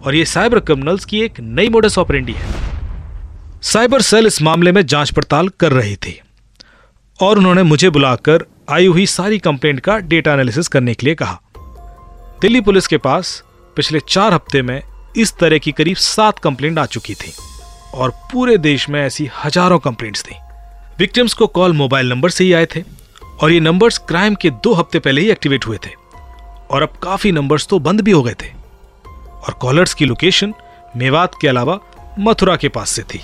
और 0.00 0.14
ये 0.14 0.24
साइबर 0.24 0.60
क्रिमिनल्स 0.60 1.04
की 1.04 1.20
एक 1.20 1.40
नई 1.40 1.68
मोडस 1.68 1.98
ऑपरेंडी 1.98 2.32
है। 2.32 2.57
साइबर 3.62 4.02
सेल 4.02 4.26
इस 4.26 4.40
मामले 4.42 4.72
में 4.72 4.80
जाँच 4.86 5.10
पड़ताल 5.10 5.48
कर 5.60 5.72
रही 5.72 5.94
थी 5.96 6.20
और 7.20 7.38
उन्होंने 7.38 7.62
मुझे 7.62 7.88
बुलाकर 7.90 8.44
आई 8.70 8.86
हुई 8.86 9.06
सारी 9.06 9.38
कंप्लेंट 9.38 9.80
का 9.80 9.96
डेटा 9.98 10.32
एनालिसिस 10.32 10.68
करने 10.68 10.94
के 10.94 11.06
लिए 11.06 11.14
कहा। 11.14 11.40
दिल्ली 12.40 12.60
पुलिस 12.60 12.86
के 12.86 12.98
पास 12.98 13.42
पिछले 13.76 14.00
चार 14.00 14.34
हफ़्ते 14.34 14.62
में 14.62 14.80
इस 15.16 15.32
तरह 15.38 15.58
की 15.58 15.72
करीब 15.72 15.96
सात 15.96 16.38
कंप्लेंट 16.38 16.78
आ 16.78 16.84
चुकी 16.86 17.14
थी 17.14 17.32
और 17.94 18.10
पूरे 18.32 18.56
देश 18.58 18.88
में 18.88 19.00
ऐसी 19.00 19.28
हज़ारों 19.36 19.78
कंप्लेंट्स 19.78 20.22
थी। 20.22 20.36
विक्टिम्स 20.98 21.34
को 21.34 21.46
कॉल 21.48 21.72
मोबाइल 21.72 22.10
नंबर 22.10 22.30
से 22.30 22.44
ही 22.44 22.52
आए 22.52 22.66
थे 22.66 22.82
और 23.42 23.52
ये 23.52 23.60
नंबर्स 23.60 23.98
क्राइम 24.08 24.34
के 24.34 24.50
दो 24.50 24.74
हफ़्ते 24.74 24.98
पहले 24.98 25.20
ही 25.20 25.30
एक्टिवेट 25.30 25.66
हुए 25.66 25.78
थे 25.86 25.90
और 26.70 26.82
अब 26.82 26.98
काफ़ी 27.02 27.32
नंबर्स 27.32 27.66
तो 27.66 27.78
बंद 27.80 28.00
भी 28.00 28.10
हो 28.10 28.22
गए 28.22 28.34
थे। 28.42 28.52
और 29.38 29.58
कॉलर्स 29.60 29.94
की 29.94 30.04
लोकेशन 30.04 30.54
मेवात 30.96 31.34
के 31.40 31.48
अलावा 31.48 31.78
मथुरा 32.18 32.56
के 32.56 32.68
पास 32.68 32.90
से 32.90 33.02
थी। 33.04 33.20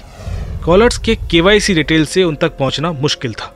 कॉलर्स 0.64 0.96
के 0.98 1.14
केवाईसी 1.30 1.74
डिटेल 1.74 2.04
से 2.06 2.22
उन 2.24 2.36
तक 2.36 2.56
पहुँचना 2.56 2.92
मुश्किल 2.92 3.32
था, 3.32 3.46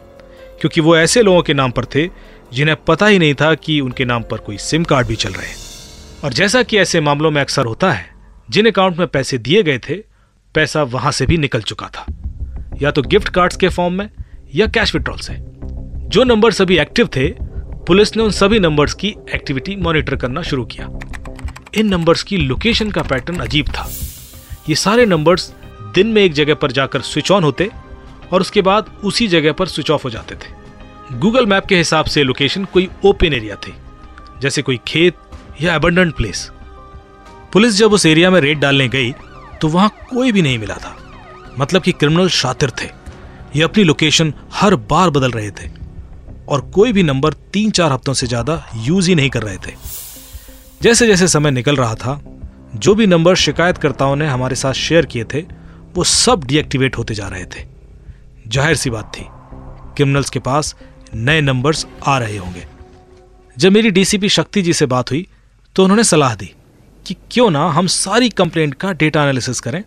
क्योंकि 0.61 0.81
वो 0.81 0.97
ऐसे 0.97 1.23
लोगों 1.23 1.43
के 1.43 1.55
नाम 1.55 1.71
पर 1.71 1.85
थे 1.85 2.07
जिन्हें 2.53 2.77
पता 2.85 3.07
ही 3.07 3.19
नहीं 3.19 3.35
था 3.35 3.55
कि 3.55 3.81
उनके 3.81 4.05
नाम 4.05 4.23
पर 4.23 4.39
कोई 4.39 4.59
सिम 4.59 4.85
कार्ड 4.85 5.07
भी 5.07 5.17
चल 5.17 5.31
रहे 5.31 5.47
हैं। 5.47 5.57
और 6.25 6.33
जैसा 6.33 6.63
कि 6.63 6.79
ऐसे 6.79 7.01
मामलों 7.01 7.31
में 7.31 7.41
अक्सर 7.41 7.65
होता 7.65 7.93
है, 7.93 8.07
जिन 8.51 8.67
अकाउंट 8.67 8.99
में 8.99 9.07
पैसे 9.09 9.39
दिए 9.39 9.63
गए 9.63 9.79
थे, 9.79 9.95
पैसा 10.55 10.83
वहाँ 10.83 11.13
से 11.13 11.27
भी 11.27 11.37
निकल 11.37 11.61
चुका 11.61 11.87
था। 11.87 12.07
या 12.83 12.91
तो 12.91 13.03
गिफ्ट 13.03 13.29
कार्ड्स 13.29 13.57
के 13.57 13.69
फॉर्म 13.69 13.95
में, 13.95 14.09
या 14.55 14.67
कैश 14.67 14.95
विड्रॉल 14.95 15.19
से। 15.19 15.37
जो 16.09 16.25
नंबर 16.25 16.53
सभी 16.53 16.79
एक्टिव 16.79 17.07
थे, 17.07 17.29
पुलिस 17.87 18.17
ने 18.17 18.23
उन 18.23 18.31
सभी 18.31 18.59
नंबर्स 18.59 18.95
की 18.95 19.15
एक्टिविटी 19.35 19.77
मॉनिटर 19.77 20.17
करना 20.17 20.43
शुरू 20.43 20.65
किया। 20.65 20.91
इन 21.75 21.89
नंबर्स 21.89 22.23
की 22.23 22.37
लोकेशन 22.37 22.91
का 22.91 23.03
पैटर्न 23.03 23.39
अजीब 23.39 23.69
था। 23.69 23.91
ये 24.69 24.75
सारे 24.75 25.07
नंबर्स 25.07 25.53
दिन 25.95 26.07
में 26.07 26.23
एक 26.23 26.33
जगह 26.33 26.55
पर 26.55 26.73
जाकर 26.73 27.01
स्विच 27.03 27.31
ऑन 27.31 27.45
होते 27.45 27.71
और 28.33 28.41
उसके 28.41 28.63
बाद 28.63 28.91
उसी 29.05 29.29
जगह 29.29 29.53
पर 29.53 29.67
स्विच 29.67 29.91
ऑफ़ 29.91 30.03
हो 30.05 30.11
जाते 30.11 30.35
थे। 30.35 31.19
गूगल 31.19 31.47
मैप 31.47 31.67
के 31.67 31.77
हिसाब 31.77 32.07
से 32.07 32.23
लोकेशन 32.23 32.65
कोई 32.65 32.89
ओपन 33.05 33.35
एरिया 33.35 33.57
थी, 33.57 33.75
जैसे 34.41 34.63
कोई 34.63 34.79
खेत 34.89 35.17
या 35.63 35.75
अबंडेंट 35.75 36.15
प्लेस 36.17 36.51
पुलिस 37.53 37.77
जब 37.77 37.93
उस 37.93 38.07
एरिया 38.07 38.31
में 38.31 38.41
रेड 38.41 38.59
डालने 38.61 38.89
गई 38.89 39.13
तो 39.61 39.69
वहाँ 39.69 39.89
कोई 40.11 40.33
भी 40.33 40.43
नहीं 40.43 40.59
मिला 40.59 40.75
था। 40.75 40.97
मतलब 41.59 41.83
कि 41.83 41.93
क्रिमिनल 41.93 42.29
शातिर 42.31 42.71
थे। 42.73 42.87
ये 43.57 43.63
अपनी 43.63 43.85
लोकेशन 43.85 44.33
हर 44.55 44.75
बार 44.91 45.11
बदल 45.11 45.31
रहे 45.31 45.51
थे 45.51 45.71
और 46.49 46.61
कोई 46.75 46.93
भी 46.93 47.03
नंबर 47.03 47.33
तीन 47.53 47.71
चार 47.71 47.93
हफ्तों 47.93 48.13
से 48.15 48.27
ज़्यादा 48.27 48.65
यूज़ 48.77 49.09
ही 49.09 49.15
नहीं 49.15 49.31
कर 49.31 49.43
रहे 49.43 49.57
थे। 49.57 49.73
जैसे 50.83 51.07
जैसे 51.07 51.29
समय 51.29 51.51
निकल 51.51 51.77
रहा 51.77 51.95
था, 51.95 52.21
जो 52.75 52.95
भी 52.95 53.07
नंबर 53.07 53.35
शिकायतकर्ताओं 53.37 54.17
ने 54.17 54.27
हमारे 54.27 54.57
साथ 54.57 54.73
शेयर 54.75 55.07
किए 55.07 55.25
थे 55.25 55.41
वो 55.95 56.05
सब 56.05 56.45
डीएक्टिवेट 56.45 56.97
होते 56.99 57.15
जा 57.15 57.29
रहे 57.29 57.45
थे। 57.47 57.67
ज़ाहिर 58.49 58.77
सी 58.77 58.91
बात 58.91 59.13
थी 59.15 59.25
क्रिमिनल्स 59.97 60.31
के 60.31 60.39
पास 60.41 60.75
नए 61.15 61.41
नंबर्स 61.41 61.87
आ 62.03 62.19
रहे 62.19 62.37
होंगे। 62.37 62.67
जब 63.57 63.73
मेरी 63.73 63.91
डीसीपी 63.91 64.29
शक्ति 64.29 64.63
जी 64.63 64.73
से 64.73 64.87
बात 64.87 65.11
हुई 65.11 65.27
तो 65.77 65.85
उन्होंने 65.85 66.05
सलाह 66.05 66.35
दी 66.35 66.53
कि 67.07 67.17
क्यों 67.31 67.51
ना 67.51 67.67
हम 67.71 67.87
सारी 67.87 68.29
कंप्लेंट 68.31 68.75
का 68.75 68.93
डेटा 68.95 69.23
एनालिसिस 69.23 69.61
करें 69.61 69.83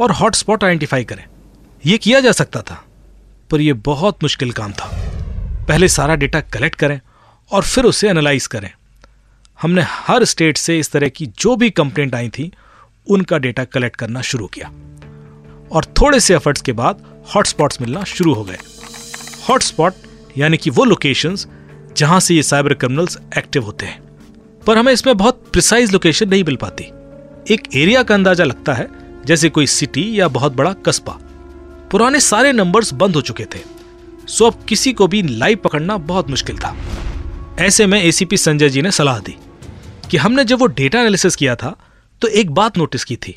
और 0.00 0.12
हॉटस्पॉट 0.12 0.64
आइडेंटिफाई 0.64 1.04
करें। 1.04 1.24
यह 1.84 1.96
किया 1.96 2.20
जा 2.20 2.32
सकता 2.32 2.62
था, 2.62 2.82
पर 3.50 3.60
यह 3.60 3.74
बहुत 3.84 4.22
मुश्किल 4.22 4.52
काम 4.52 4.72
था। 4.72 4.90
पहले 5.68 5.88
सारा 5.88 6.14
डेटा 6.16 6.40
कलेक्ट 6.48 6.78
करें 6.78 7.00
और 7.50 7.62
फिर 7.64 7.84
उसे 7.84 8.08
एनालाइज 8.08 8.46
करें। 8.46 8.70
हमने 9.58 9.82
हर 9.86 10.24
स्टेट 10.24 10.56
से 10.56 10.78
इस 10.78 10.90
तरह 10.92 11.08
की 11.08 11.26
जो 11.38 11.56
भी 11.56 11.70
कंप्लेंट 11.72 12.14
आई 12.14 12.28
थी, 12.28 12.50
उनका 13.06 13.38
डेटा 13.38 13.64
कलेक्ट 13.66 13.96
करना 13.96 14.20
शुरू 14.22 14.46
किया। 14.46 14.70
और 15.72 15.84
थोड़े 16.00 16.20
से 16.20 16.34
एफर्ट्स 16.34 16.62
के 16.62 16.72
बाद 16.72 17.04
हॉटस्पॉट्स 17.34 17.80
मिलना 17.80 18.04
शुरू 18.04 18.34
हो 18.34 18.44
गए। 18.44 18.58
हॉटस्पॉट 19.48 19.94
यानी 20.38 20.56
कि 20.56 20.70
वो 20.70 20.84
लोकेशंस 20.84 21.46
जहाँ 21.96 22.20
से 22.20 22.34
ये 22.34 22.42
साइबर 22.42 22.74
क्रिमिनल्स 22.74 23.18
एक्टिव 23.38 23.64
होते 23.64 23.86
हैं। 23.86 24.00
पर 24.66 24.78
हमें 24.78 24.92
इसमें 24.92 25.16
बहुत 25.16 25.44
प्रिसाइज 25.52 25.92
लोकेशन 25.92 26.28
नहीं 26.28 26.44
मिल 26.44 26.56
पाती। 26.56 26.84
एक 27.54 27.68
एरिया 27.74 28.02
का 28.02 28.14
अंदाज़ा 28.14 28.44
लगता 28.44 28.74
है, 28.74 28.88
जैसे 29.26 29.48
कोई 29.48 29.66
सिटी 29.66 30.20
या 30.20 30.28
बहुत 30.28 30.52
बड़ा 30.52 30.72
कस्बा। 30.86 31.18
पुराने 31.90 32.20
सारे 32.20 32.52
नंबर्स 32.52 32.92
बंद 32.94 33.16
हो 33.16 33.20
चुके 33.20 33.44
थे। 33.44 33.58
सो 34.28 34.46
अब 34.46 34.64
किसी 34.68 34.92
को 34.92 35.06
भी 35.06 35.22
लाइव 35.22 35.58
पकड़ना 35.64 35.96
बहुत 35.98 36.30
मुश्किल 36.30 36.58
था। 36.58 36.76
ऐसे 37.60 37.86
में 37.86 38.00
एसीपी 38.02 38.36
संजय 38.36 38.68
जी 38.68 38.82
ने 38.82 38.90
सलाह 38.90 39.18
दी 39.18 39.36
कि 40.10 40.16
हमने 40.16 40.44
जब 40.44 40.58
वो 40.58 40.66
डेटा 40.66 41.00
एनालिसिस 41.00 41.36
किया 41.36 41.54
था 41.56 41.74
तो 42.22 42.28
एक 42.28 42.50
बात 42.50 42.78
नोटिस 42.78 43.04
की 43.04 43.16
थी। 43.16 43.36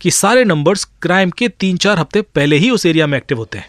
कि 0.00 0.10
सारे 0.10 0.44
नंबर्स 0.44 0.84
क्राइम 1.02 1.30
के 1.30 1.48
तीन 1.48 1.76
चार 1.76 1.98
हफ़्ते 1.98 2.22
पहले 2.22 2.56
ही 2.56 2.70
उस 2.70 2.86
एरिया 2.86 3.06
में 3.06 3.16
एक्टिव 3.18 3.38
होते 3.38 3.58
हैं। 3.58 3.68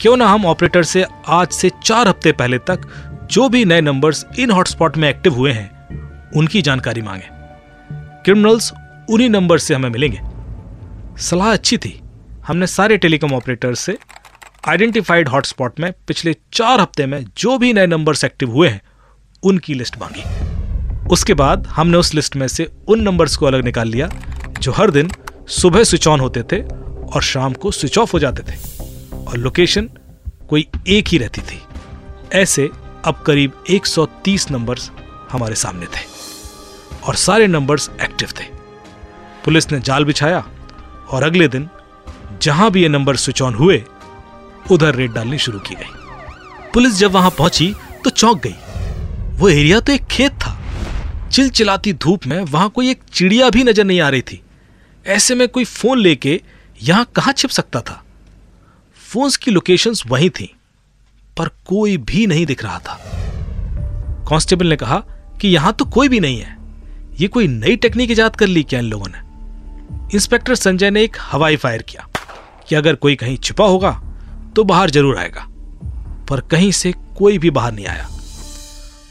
क्यों 0.00 0.16
ना 0.16 0.26
हम 0.26 0.46
ऑपरेटर 0.46 0.82
से 0.82 1.04
आज 1.28 1.48
से 1.48 1.70
चार 1.84 2.08
हफ़्ते 2.08 2.32
पहले 2.32 2.58
तक 2.58 2.88
जो 3.30 3.48
भी 3.48 3.64
नए 3.64 3.80
नंबर्स 3.80 4.24
इन 4.38 4.50
हॉटस्पॉट 4.50 4.96
में 4.96 5.08
एक्टिव 5.08 5.34
हुए 5.34 5.52
हैं, 5.52 5.70
उनकी 6.30 6.62
जानकारी 6.62 7.02
मांगे। 7.02 7.28
क्रिमिनल्स 8.24 8.72
उन्हीं 9.10 9.30
नंबर 9.30 9.58
से 9.58 9.74
हमें 9.74 9.88
मिलेंगे। 9.90 10.20
सलाह 11.20 11.52
अच्छी 11.52 11.76
थी। 11.76 12.00
हमने 12.46 12.66
सारे 12.66 12.96
टेलीकॉम 12.96 13.34
ऑपरेटर 13.34 13.74
से 13.74 13.96
आइडेंटिफाइड 14.68 15.28
हॉटस्पॉट 15.28 15.80
में 15.80 15.92
पिछले 16.08 16.34
चार 16.52 16.80
हफ़्ते 16.80 17.06
में 17.06 17.24
जो 17.38 17.58
भी 17.58 17.72
नए 17.72 17.86
नंबर्स 17.86 18.24
एक्टिव 18.24 18.50
हुए 18.50 18.68
हैं, 18.68 18.80
उनकी 19.42 19.74
लिस्ट 19.74 19.98
मांगी। 19.98 21.08
उसके 21.08 21.34
बाद 21.34 21.66
हमने 21.66 21.96
उस 21.96 22.14
लिस्ट 22.14 22.36
में 22.36 22.48
से 22.48 22.70
उन 22.88 23.02
नंबर्स 23.02 23.36
को 23.36 23.46
अलग 23.46 23.64
निकाल 23.64 23.88
लिया, 23.88 24.08
जो 24.60 24.72
हर 24.72 24.90
दिन 24.90 25.10
सुबह 25.48 25.84
स्विच 25.84 26.08
ऑन 26.08 26.20
होते 26.20 26.42
थे 26.42 26.62
और 27.06 27.22
शाम 27.22 27.52
को 27.52 27.70
स्विच 27.70 27.98
ऑफ़ 27.98 28.12
हो 28.12 28.18
जाते 28.18 28.42
थे। 28.42 28.56
और 29.16 29.36
लोकेशन 29.36 29.88
कोई 30.48 30.66
एक 30.88 31.08
ही 31.08 31.18
रहती 31.18 31.40
थी। 31.40 31.60
ऐसे 32.32 32.70
अब 33.04 33.22
करीब 33.26 33.52
130 33.70 34.50
नंबर्स 34.50 34.90
हमारे 35.32 35.54
सामने 35.54 35.86
थे 35.86 36.04
और 37.06 37.14
सारे 37.14 37.46
नंबर्स 37.46 37.90
एक्टिव 38.02 38.28
थे। 38.40 38.44
पुलिस 39.44 39.72
ने 39.72 39.80
जाल 39.80 40.04
बिछाया 40.04 40.44
और 41.10 41.22
अगले 41.22 41.48
दिन 41.48 41.68
जहाँ 42.42 42.70
भी 42.70 42.82
ये 42.82 42.88
नंबर 42.88 43.16
स्विच 43.16 43.42
ऑन 43.42 43.54
हुए, 43.54 43.84
उधर 44.70 44.94
रेड 44.94 45.12
डालनी 45.12 45.38
शुरू 45.38 45.58
की 45.58 45.74
गई। 45.74 45.90
पुलिस 46.74 46.94
जब 46.94 47.12
वहाँ 47.12 47.30
पहुँची 47.30 47.74
तो 48.04 48.10
चौंक 48.10 48.42
गई। 48.46 48.54
वो 49.38 49.48
एरिया 49.48 49.80
तो 49.80 49.92
एक 49.92 50.04
खेत 50.04 50.32
था। 50.32 50.58
चिलचिलाती 51.32 51.92
धूप 51.92 52.26
में 52.26 52.40
वहाँ 52.40 52.70
कोई 52.70 52.90
एक 52.90 53.00
चिड़िया 53.12 53.50
भी 53.50 53.64
नज़र 53.64 53.84
नहीं 53.84 54.00
आ 54.00 54.08
रही 54.08 54.22
थी। 54.22 54.40
ऐसे 55.06 55.34
में 55.34 55.48
कोई 55.48 55.64
फ़ोन 55.64 55.98
लेके 55.98 56.40
यहाँ 56.80 57.04
कहाँ 57.16 57.32
छिप 57.32 57.50
सकता 57.50 57.80
था? 57.80 58.02
फोन्स 59.00 59.36
की 59.36 59.50
लोकेशंस 59.50 60.02
वहीं 60.06 60.30
थी, 60.30 60.54
पर 61.36 61.48
कोई 61.66 61.96
भी 61.96 62.26
नहीं 62.26 62.46
दिख 62.46 62.64
रहा 62.64 62.78
था। 62.78 62.98
कांस्टेबल 64.28 64.66
ने 64.66 64.76
कहा 64.76 64.98
कि 65.40 65.48
यहाँ 65.48 65.72
तो 65.72 65.84
कोई 65.86 66.08
भी 66.08 66.20
नहीं 66.20 66.40
है। 66.40 66.56
ये 67.20 67.28
कोई 67.28 67.48
नई 67.48 67.76
टेक्निक 67.76 68.10
ईजाद 68.10 68.36
कर 68.36 68.46
ली 68.46 68.62
क्या 68.62 68.80
इन 68.80 68.86
लोगों 68.86 69.08
ने? 69.08 69.18
इंस्पेक्टर 70.14 70.54
संजय 70.54 70.90
ने 70.90 71.02
एक 71.04 71.16
हवाई 71.22 71.56
फायर 71.56 71.82
किया 71.82 72.08
कि 72.68 72.74
अगर 72.74 72.94
कोई 72.94 73.16
कहीं 73.16 73.36
छिपा 73.38 73.64
होगा 73.64 73.90
तो 74.56 74.64
बाहर 74.64 74.90
ज़रूर 74.90 75.16
आएगा, 75.18 75.46
पर 76.28 76.40
कहीं 76.50 76.70
से 76.72 76.92
कोई 77.18 77.38
भी 77.38 77.50
बाहर 77.50 77.72
नहीं 77.72 77.86
आया। 77.86 78.08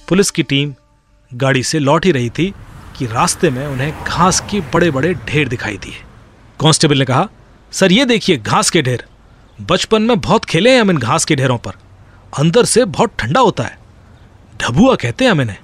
पुलिस 0.09 0.31
की 0.31 0.43
टीम 0.43 0.73
गाड़ी 1.31 1.63
से 1.63 1.79
लौट 1.79 2.05
ही 2.05 2.11
रही 2.11 2.29
थी 2.29 2.53
कि 2.97 3.05
रास्ते 3.05 3.49
में 3.49 3.67
उन्हें 3.67 4.03
घास 4.03 4.39
के 4.39 4.61
बड़े 4.61 4.91
बड़े 4.91 5.13
ढेर 5.13 5.47
दिखाई 5.47 5.77
दिए। 5.77 5.93
कांस्टेबल 6.59 6.97
ने 6.97 7.05
कहा, 7.05 7.27
सर, 7.71 7.91
ये 7.91 8.05
देखिए, 8.05 8.37
घास 8.37 8.69
के 8.69 8.81
ढेर। 8.81 9.05
बचपन 9.61 10.01
में 10.01 10.19
बहुत 10.19 10.45
खेले 10.45 10.73
हैं 10.73 10.81
हम 10.81 10.91
इन 10.91 10.97
घास 10.97 11.25
के 11.25 11.35
ढेरों 11.35 11.57
पर। 11.57 11.71
अंदर 12.39 12.65
से 12.65 12.85
बहुत 12.85 13.13
ठंडा 13.19 13.39
होता 13.39 13.63
है। 13.63 13.79
ढबुआ 14.61 14.95
कहते 14.95 15.25
हैं 15.25 15.31
हम 15.31 15.41
इन्हें। 15.41 15.57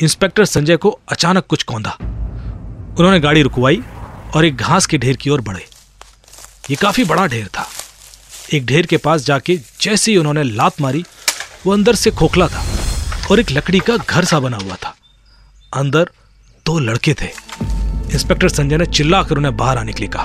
इंस्पेक्टर 0.00 0.44
संजय 0.44 0.76
को 0.76 0.98
अचानक 1.08 1.46
कुछ 1.46 1.62
कौंधा। 1.62 1.96
उन्होंने 2.98 3.20
गाड़ी 3.20 3.42
रुकवाई 3.42 3.82
और 4.36 4.44
एक 4.44 4.56
घास 4.56 4.86
के 4.86 4.98
ढेर 4.98 5.16
की 5.16 5.30
ओर 5.30 5.40
बढ़े। 5.40 5.66
ये 6.70 6.76
काफ़ी 6.76 7.04
बड़ा 7.04 7.26
ढेर 7.26 7.46
था। 7.46 7.68
एक 8.52 8.66
ढेर 8.66 8.86
के 8.86 8.96
पास 8.96 9.24
जाके 9.24 9.60
जैसे 9.80 10.10
ही 10.10 10.16
उन्होंने 10.16 10.42
लात 10.42 10.80
मारी, 10.80 11.04
वो 11.66 11.72
अंदर 11.72 11.94
से 11.94 12.10
खोखला 12.10 12.48
था 12.48 12.66
और 13.30 13.40
एक 13.40 13.50
लकड़ी 13.50 13.78
का 13.78 13.96
घर 13.96 14.24
सा 14.24 14.40
बना 14.40 14.56
हुआ 14.56 14.74
था। 14.74 14.94
अंदर 15.76 16.10
दो 16.68 16.78
लड़के 16.78 17.12
थे। 17.14 17.26
इंस्पेक्टर 18.12 18.48
संजय 18.48 18.76
ने 18.76 18.86
चिल्लाकर 18.86 19.36
उन्हें 19.36 19.56
बाहर 19.56 19.78
आने 19.78 19.92
के 19.92 19.98
लिए 19.98 20.08
कहा 20.08 20.24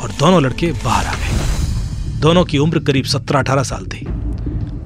और 0.00 0.10
दोनों 0.10 0.42
लड़के 0.42 0.70
बाहर 0.84 1.06
आ 1.06 1.14
गए। 1.14 2.18
दोनों 2.20 2.44
की 2.44 2.58
उम्र 2.58 2.78
करीब 2.78 3.04
सत्रह 3.04 3.38
अठारह 3.38 3.62
साल 3.62 3.86
थी। 3.86 4.04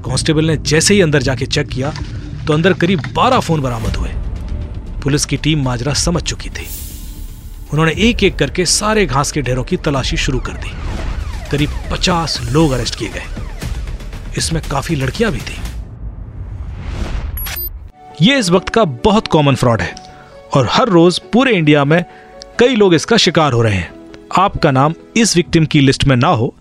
कांस्टेबल 0.05 0.45
ने 0.45 0.57
जैसे 0.57 0.95
ही 0.95 1.01
अंदर 1.01 1.23
जाके 1.23 1.47
चेक 1.47 1.69
किया 1.69 1.93
तो 2.47 2.53
अंदर 2.53 2.73
करीब 2.73 3.03
बारह 3.15 3.41
फ़ोन 3.41 3.61
बरामद 3.61 3.97
हुए। 3.97 4.09
पुलिस 5.03 5.25
की 5.25 5.37
टीम 5.37 5.63
माजरा 5.63 5.93
समझ 5.95 6.23
चुकी 6.23 6.51
थी। 6.51 6.67
उन्होंने 7.73 7.93
एक 7.99 8.25
एक 8.25 8.37
करके 8.37 8.67
सारे 8.67 9.07
घास 9.07 9.33
के 9.33 9.43
ढेरों 9.43 9.65
की 9.65 9.77
तलाशी 9.77 10.17
शुरू 10.17 10.41
कर 10.41 10.53
दी। 10.53 10.71
करीब 11.51 11.71
पचास 11.93 12.39
लोग 12.51 12.73
अरेस्ट 12.73 12.99
किए 12.99 13.09
गए। 13.09 13.27
इसमें 14.39 14.63
काफ़ी 14.71 14.97
लड़कियाँ 14.97 15.33
भी 15.33 15.41
थी। 15.41 15.61
यह 18.21 18.39
इस 18.39 18.51
वक्त 18.51 18.69
का 18.69 18.85
बहुत 18.85 19.27
कॉमन 19.27 19.55
फ्रॉड 19.55 19.81
है। 19.81 20.02
और 20.53 20.69
हर 20.71 20.89
रोज 20.89 21.19
पूरे 21.33 21.53
इंडिया 21.53 21.85
में 21.85 22.05
कई 22.59 22.75
लोग 22.77 22.95
इसका 22.95 23.17
शिकार 23.17 23.53
हो 23.53 23.63
रहे 23.63 23.75
हैं। 23.75 23.91
आपका 24.39 24.71
नाम 24.71 24.95
इस 25.17 25.37
विक्टिम 25.37 25.67
की 25.67 25.81
लिस्ट 25.81 26.05
में 26.05 26.17
ना 26.17 26.29
हो। 26.29 26.55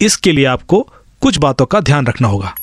इसके 0.00 0.32
लिए 0.32 0.44
आपको 0.44 0.80
कुछ 1.22 1.38
बातों 1.38 1.66
का 1.66 1.80
ध्यान 1.80 2.06
रखना 2.06 2.28
होगा। 2.28 2.54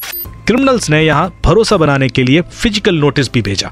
क्रिमिनल्स 0.47 0.89
ने 0.89 1.01
यहाँ 1.01 1.29
भरोसा 1.45 1.77
बनाने 1.77 2.09
के 2.09 2.24
लिए 2.24 2.41
फ़िज़िकल 2.41 2.95
नोटिस 2.95 3.31
भी 3.33 3.41
भेजा 3.41 3.71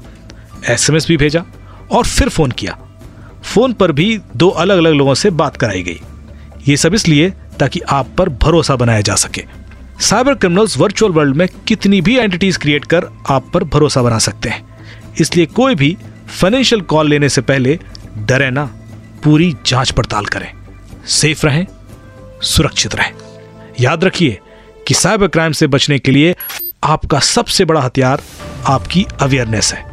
एसएमएस 0.70 1.06
भी 1.08 1.16
भेजा 1.16 1.44
और 1.90 2.04
फिर 2.06 2.28
फ़ोन 2.28 2.50
किया। 2.50 2.76
फ़ोन 3.44 3.72
पर 3.72 3.92
भी 3.92 4.18
दो 4.36 4.48
अलग 4.48 4.78
अलग 4.78 4.92
लोगों 4.92 5.14
से 5.14 5.30
बात 5.32 5.56
कराई 5.56 5.82
गई। 5.82 6.00
ये 6.68 6.76
सब 6.76 6.94
इसलिए 6.94 7.30
ताकि 7.60 7.80
आप 7.80 8.08
पर 8.18 8.28
भरोसा 8.38 8.76
बनाया 8.76 9.00
जा 9.00 9.14
सके। 9.16 9.44
साइबर 10.00 10.34
क्रिमिनल्स 10.34 10.76
वर्चुअल 10.78 11.12
वर्ल्ड 11.12 11.36
में 11.36 11.46
कितनी 11.68 12.00
भी 12.00 12.16
एंटिटीज 12.16 12.56
क्रिएट 12.56 12.84
कर 12.84 13.06
आप 13.30 13.50
पर 13.54 13.64
भरोसा 13.64 14.02
बना 14.02 14.18
सकते 14.18 14.48
हैं। 14.48 14.64
इसलिए 15.20 15.46
कोई 15.46 15.74
भी 15.74 15.96
फाइनेंशियल 16.28 16.80
कॉल 16.80 17.08
लेने 17.08 17.28
से 17.28 17.40
पहले 17.40 17.78
डरे 18.18 18.50
ना, 18.50 18.64
पूरी 19.24 19.54
जाँच 19.66 19.90
पड़ताल 19.90 20.24
करें। 20.24 20.52
सेफ़ 21.06 21.46
रहें, 21.46 21.66
सुरक्षित 22.42 22.94
रहें। 22.94 23.12
याद 23.80 24.04
रखिए 24.04 24.38
कि 24.88 24.94
साइबर 24.94 25.26
क्राइम 25.26 25.52
से 25.52 25.66
बचने 25.66 25.98
के 25.98 26.12
लिए 26.12 26.36
आपका 26.84 27.18
सबसे 27.18 27.64
बड़ा 27.64 27.80
हथियार 27.80 28.22
आपकी 28.66 29.06
अवेयरनेस 29.20 29.72
है। 29.72 29.84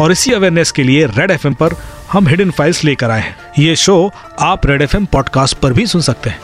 और 0.00 0.12
इसी 0.12 0.32
अवेयरनेस 0.32 0.72
के 0.72 0.82
लिए 0.82 1.06
रेड 1.06 1.30
एफएम 1.30 1.54
पर 1.54 1.74
हम 2.12 2.28
हिडन 2.28 2.50
फाइल्स 2.50 2.84
लेकर 2.84 3.10
आए 3.10 3.20
हैं। 3.20 3.36
ये 3.58 3.76
शो 3.76 4.10
आप 4.40 4.66
रेड 4.66 4.82
एफएम 4.82 5.04
पॉडकास्ट 5.04 5.58
पर 5.58 5.72
भी 5.72 5.86
सुन 5.86 6.00
सकते 6.00 6.30
हैं। 6.30 6.40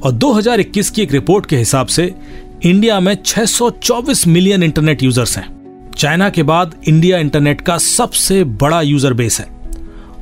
और 0.00 0.12
2021 0.12 0.90
की 0.90 1.02
एक 1.02 1.12
रिपोर्ट 1.12 1.46
के 1.46 1.56
हिसाब 1.56 1.86
से 1.86 2.14
इंडिया 2.62 3.00
में 3.00 3.18
624 3.26 4.26
मिलियन 4.26 4.62
इंटरनेट 4.62 5.02
यूज़र्स 5.02 5.38
हैं। 5.38 5.59
चाइना 6.00 6.28
के 6.30 6.42
बाद 6.42 6.74
इंडिया 6.88 7.18
इंटरनेट 7.18 7.60
का 7.60 7.76
सबसे 7.78 8.42
बड़ा 8.60 8.80
यूज़र 8.82 9.12
बेस 9.12 9.38
है। 9.40 9.46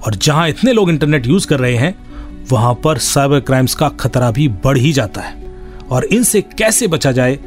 और 0.06 0.14
जहाँ 0.14 0.48
इतने 0.48 0.72
लोग 0.72 0.90
इंटरनेट 0.90 1.26
यूज़ 1.26 1.46
कर 1.46 1.60
रहे 1.60 1.76
हैं, 1.76 1.94
वहाँ 2.50 2.72
पर 2.74 2.98
साइबर 2.98 3.40
क्राइम्स 3.40 3.74
का 3.74 3.88
खतरा 4.00 4.30
भी 4.30 4.48
बढ़ 4.64 4.78
ही 4.78 4.92
जाता 4.92 5.20
है। 5.20 5.86
और 5.90 6.04
इनसे 6.04 6.42
कैसे 6.42 6.86
बचा 6.86 7.12
जाए, 7.12 7.38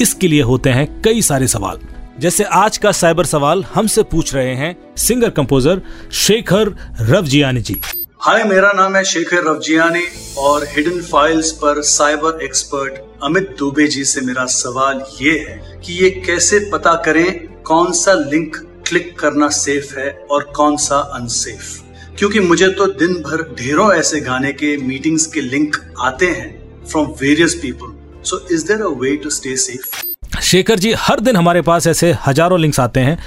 इसके 0.00 0.28
लिए 0.28 0.42
होते 0.42 0.70
हैं 0.70 1.02
कई 1.02 1.22
सारे 1.22 1.48
सवाल। 1.48 1.78
जैसे 2.20 2.44
आज 2.44 2.78
का 2.78 2.92
साइबर 2.92 3.26
सवाल 3.26 3.64
हमसे 3.64 4.02
पूछ 4.02 4.34
रहे 4.34 4.54
हैं 4.54 4.76
singer 4.96 5.30
composer 5.30 5.82
Shekhar 6.14 6.74
Ravjiani 7.00 7.60
ji. 7.60 7.80
Hi, 8.20 8.44
मेरा 8.44 8.72
नाम 8.72 8.96
है 8.96 9.04
शेखर 9.04 9.48
रवजियानी 9.50 10.06
और 10.38 10.66
हिडन 10.66 11.00
फाइल्स 11.02 11.52
पर 11.52 11.82
साइबर 11.82 12.44
एक्सपर्ट 12.44 13.02
अमित 13.24 13.56
दुबे 13.58 13.86
जी 13.86 14.04
से 14.04 14.20
मेरा 14.20 14.44
सवाल 14.52 15.04
ये 15.22 15.38
है 15.40 15.80
कि 15.86 16.04
ये 16.04 16.10
कैसे 16.26 16.68
पता 16.72 17.02
करें 17.06 17.53
कौन 17.66 17.92
सा 17.92 18.12
लिंक 18.14 18.56
क्लिक 18.88 19.18
करना 19.18 19.48
सेफ़ 19.56 19.98
है 19.98 20.10
और 20.30 20.42
कौन 20.56 20.76
सा 20.76 20.96
अनसेफ 21.14 22.16
क्योंकि 22.18 22.40
मुझे 22.40 22.68
तो 22.70 22.86
दिन 22.98 23.14
भर 23.22 23.42
ढेरों 23.58 23.92
ऐसे 23.94 24.20
गाने 24.20 24.52
के 24.52 24.76
मीटिंग्स 24.78 25.26
के 25.26 25.40
लिंक 25.40 25.76
आते 26.00 26.26
हैं 26.28 26.84
from 26.84 27.06
various 27.22 27.54
people 27.62 27.92
so 28.24 28.46
is 28.52 28.66
there 28.66 28.82
a 28.82 28.88
way 29.00 29.16
to 29.16 29.30
stay 29.30 29.56
safe 29.56 30.40
Shekhar 30.42 30.78
ji, 30.78 30.92
हर 30.92 31.20
दिन 31.20 31.36
हमारे 31.36 31.62
पास 31.62 31.86
ऐसे 31.86 32.14
हज़ारों 32.26 32.60
लिंक्स 32.60 32.80
आते 32.80 33.00
हैं 33.00 33.18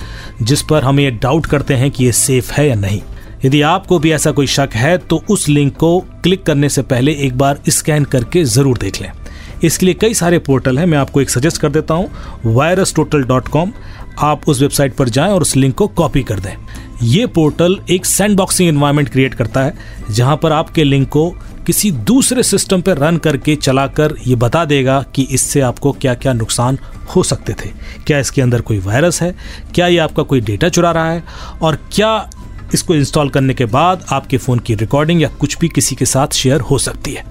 जिस 0.42 0.62
पर 0.62 0.84
हम 0.84 1.00
ये 1.00 1.12
डाउट 1.14 1.46
करते 1.46 1.74
हैं 1.74 1.92
कि 1.92 2.06
ये 2.06 2.12
सेफ़ 2.14 2.52
है 2.54 2.68
या 2.68 2.76
नहीं। 2.76 3.02
यदि 3.46 3.62
आपको 3.64 4.00
भी 4.00 4.12
ऐसा 4.12 4.32
कोई 4.32 4.48
शक 4.50 4.70
है 4.76 4.98
तो 5.00 5.24
उस 5.30 5.48
लिंक 5.50 5.76
को 5.78 6.00
क्लिक 6.24 6.44
करने 6.46 6.70
से 6.70 6.82
पहले 6.84 7.12
एक 7.26 7.38
बार 7.38 7.62
स्कैन 7.70 8.06
करके 8.06 8.44
ज़रूर 8.46 8.78
देख 8.78 9.02
लें। 9.02 9.12
इसके 9.64 9.86
लिए 9.86 9.96
कई 10.02 10.14
सारे 10.14 10.40
पोर्टल 10.40 10.80
हैं, 10.80 10.86
मैं 10.86 10.98
आपको 10.98 11.22
एक 11.22 11.30
सजेस्ट 11.30 11.62
कर 11.62 11.70
देता 11.72 11.94
हूँ 11.94 12.54
वायरस 12.56 12.94
टोटल 12.96 13.24
डॉट 13.24 13.48
कॉम 13.48 13.72
आप 14.20 14.48
उस 14.50 14.62
वेबसाइट 14.62 14.96
पर 14.96 15.10
जाएँ 15.10 15.32
और 15.32 15.42
उस 15.42 15.56
लिंक 15.56 15.76
को 15.76 15.88
कॉपी 15.88 16.24
कर 16.24 16.40
दें। 16.40 16.56
ये 17.04 17.26
पोर्टल 17.28 17.78
एक 17.90 18.06
सैंड 18.06 18.38
बॉक्सिंग 18.38 19.08
क्रिएट 19.08 19.34
करता 19.34 19.62
है, 19.62 19.74
जहाँ 20.12 20.38
पर 20.38 20.52
आपके 20.52 20.84
लिंक 20.84 21.10
को 21.10 21.30
किसी 21.66 21.92
दूसरे 21.92 22.44
सिस्टम 22.44 22.82
पर 22.82 22.98
रन 22.98 23.18
करके 23.18 23.56
चलाकर 23.56 24.16
ये 24.28 24.36
बता 24.36 24.64
देगा 24.66 25.02
कि 25.16 25.24
इससे 25.24 25.62
आपको 25.62 25.92
क्या 25.92 26.14
क्या 26.14 26.34
नुकसान 26.34 26.78
हो 27.16 27.24
सकते 27.24 27.54
थे। 27.54 27.70
क्या 28.08 28.20
इसके 28.20 28.42
अंदर 28.42 28.62
कोई 28.62 28.80
वायरस 28.80 29.22
है? 29.22 29.36
क्या 29.76 29.88
ये 29.88 29.98
आपका 29.98 30.24
कोई 30.24 30.42
डेटा 30.42 30.70
चुरा 30.70 30.92
रहा 30.92 31.12
है? 31.12 31.24
और 31.62 31.76
क्या 31.92 32.30
इसको 32.74 32.96
इंस्टॉल 32.96 33.30
करने 33.30 33.54
के 33.54 33.66
बाद 33.66 34.06
आपके 34.12 34.38
फ़ोन 34.38 34.60
की 34.60 34.76
रिकॉर्डिंग 34.76 35.22
या 35.22 35.30
कुछ 35.30 35.58
भी 35.58 35.70
किसी 35.70 35.96
के 35.96 36.06
साथ 36.06 36.28
शेयर 36.28 36.62
हो 36.62 36.78
सकती 36.78 37.14
है। 37.14 37.26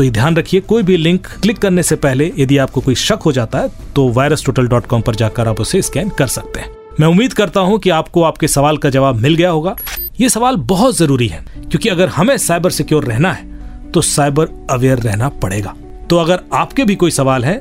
तो 0.00 0.04
ये 0.04 0.10
ध्यान 0.10 0.36
रखिए, 0.36 0.60
कोई 0.60 0.82
भी 0.82 0.96
लिंक 0.96 1.26
क्लिक 1.42 1.58
करने 1.58 1.82
से 1.82 1.96
पहले 1.96 2.30
यदि 2.38 2.56
आपको 2.58 2.80
कोई 2.80 2.94
शक 2.96 3.22
हो 3.24 3.32
जाता 3.32 3.58
है 3.58 3.70
तो 3.94 4.08
वायरस 4.10 4.44
टोटल 4.44 4.68
डॉट 4.68 4.86
कॉम 4.86 5.00
पर 5.02 5.14
जाकर 5.14 5.48
आप 5.48 5.60
उसे 5.60 5.80
स्कैन 5.82 6.08
कर 6.18 6.26
सकते 6.26 6.60
हैं। 6.60 6.70
मैं 7.00 7.08
उम्मीद 7.08 7.32
करता 7.32 7.60
हूँ 7.60 7.78
कि 7.78 7.90
आपको 7.90 8.22
आपके 8.22 8.48
सवाल 8.48 8.76
का 8.76 8.90
जवाब 8.90 9.16
मिल 9.16 9.34
गया 9.34 9.50
होगा। 9.50 9.74
ये 10.20 10.28
सवाल 10.28 10.56
बहुत 10.56 10.96
ज़रूरी 10.96 11.26
है, 11.28 11.44
क्योंकि 11.60 11.88
अगर 11.88 12.08
हमें 12.08 12.36
साइबर 12.38 12.70
सिक्योर 12.70 13.04
रहना 13.04 13.32
है 13.32 13.90
तो 13.92 14.00
साइबर 14.02 14.48
अवेयर 14.70 14.98
रहना 15.00 15.28
पड़ेगा। 15.38 15.74
तो 16.10 16.18
अगर 16.18 16.40
आपके 16.54 16.84
भी 16.84 16.94
कोई 16.94 17.10
सवाल 17.10 17.44
है, 17.44 17.60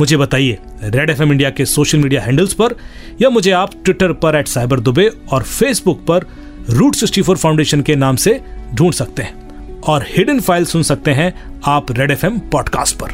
मुझे 0.00 0.16
बताइए 0.16 0.58
रेड 0.82 1.10
एफएम 1.10 1.32
इंडिया 1.32 1.50
के 1.50 1.66
सोशल 1.66 1.98
मीडिया 1.98 2.22
हैंडल्स 2.22 2.54
पर, 2.54 2.76
या 3.22 3.30
मुझे 3.30 3.50
आप 3.52 3.82
ट्विटर 3.84 4.12
पर 4.14 4.36
एट 4.36 4.48
साइबर 4.48 4.80
दुबे 4.80 5.10
और 5.32 5.42
फेसबुक 5.44 6.04
पर 6.08 6.26
रूट 6.70 6.94
सिक्सटी 6.94 7.22
फाउंडेशन 7.24 7.80
के 7.80 7.96
नाम 7.96 8.16
से 8.18 8.40
ढूंढ 8.74 8.92
सकते 8.94 9.22
हैं। 9.22 9.45
और 9.86 10.04
हिडन 10.08 10.40
फ़ाइल 10.40 10.64
सुन 10.64 10.82
सकते 10.82 11.10
हैं 11.10 11.60
आप 11.64 11.92
रेड 11.92 12.10
एफएम 12.10 12.38
पॉडकास्ट 12.38 12.96
पर। 12.96 13.10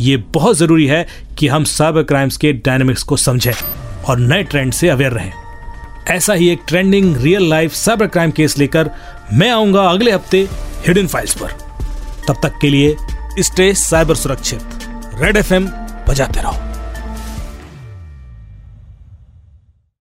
यह 0.00 0.24
बहुत 0.26 0.56
ज़रूरी 0.56 0.86
है 0.86 1.06
कि 1.38 1.48
हम 1.48 1.64
साइबर 1.64 2.02
क्राइम्स 2.02 2.36
के 2.36 2.52
डायनेमिक्स 2.52 3.02
को 3.02 3.16
समझें 3.16 3.52
और 4.04 4.18
नए 4.18 4.42
ट्रेंड 4.42 4.72
से 4.72 4.88
अवेयर 4.88 5.12
रहें। 5.12 5.32
ऐसा 6.08 6.32
ही 6.32 6.48
एक 6.48 6.60
trending 6.68 7.16
real 7.16 7.48
life 7.50 7.72
cyber 7.72 8.06
crime 8.06 8.30
case 8.30 8.58
लेकर 8.58 8.90
मैं 9.32 9.50
आऊँगा 9.50 9.82
अगले 9.82 10.12
हफ़्ते 10.12 10.48
हिडन 10.86 11.06
फाइल्स 11.06 11.34
पर। 11.34 11.50
तब 12.28 12.40
तक 12.42 12.58
के 12.60 12.70
लिए 12.70 12.96
स्टे 13.38 13.74
साइबर 13.74 14.14
सुरक्षित। 14.14 14.60
रेड 15.20 15.36
एफएम 15.36 15.66
बजाते 16.08 16.40
रहो। 16.40 16.71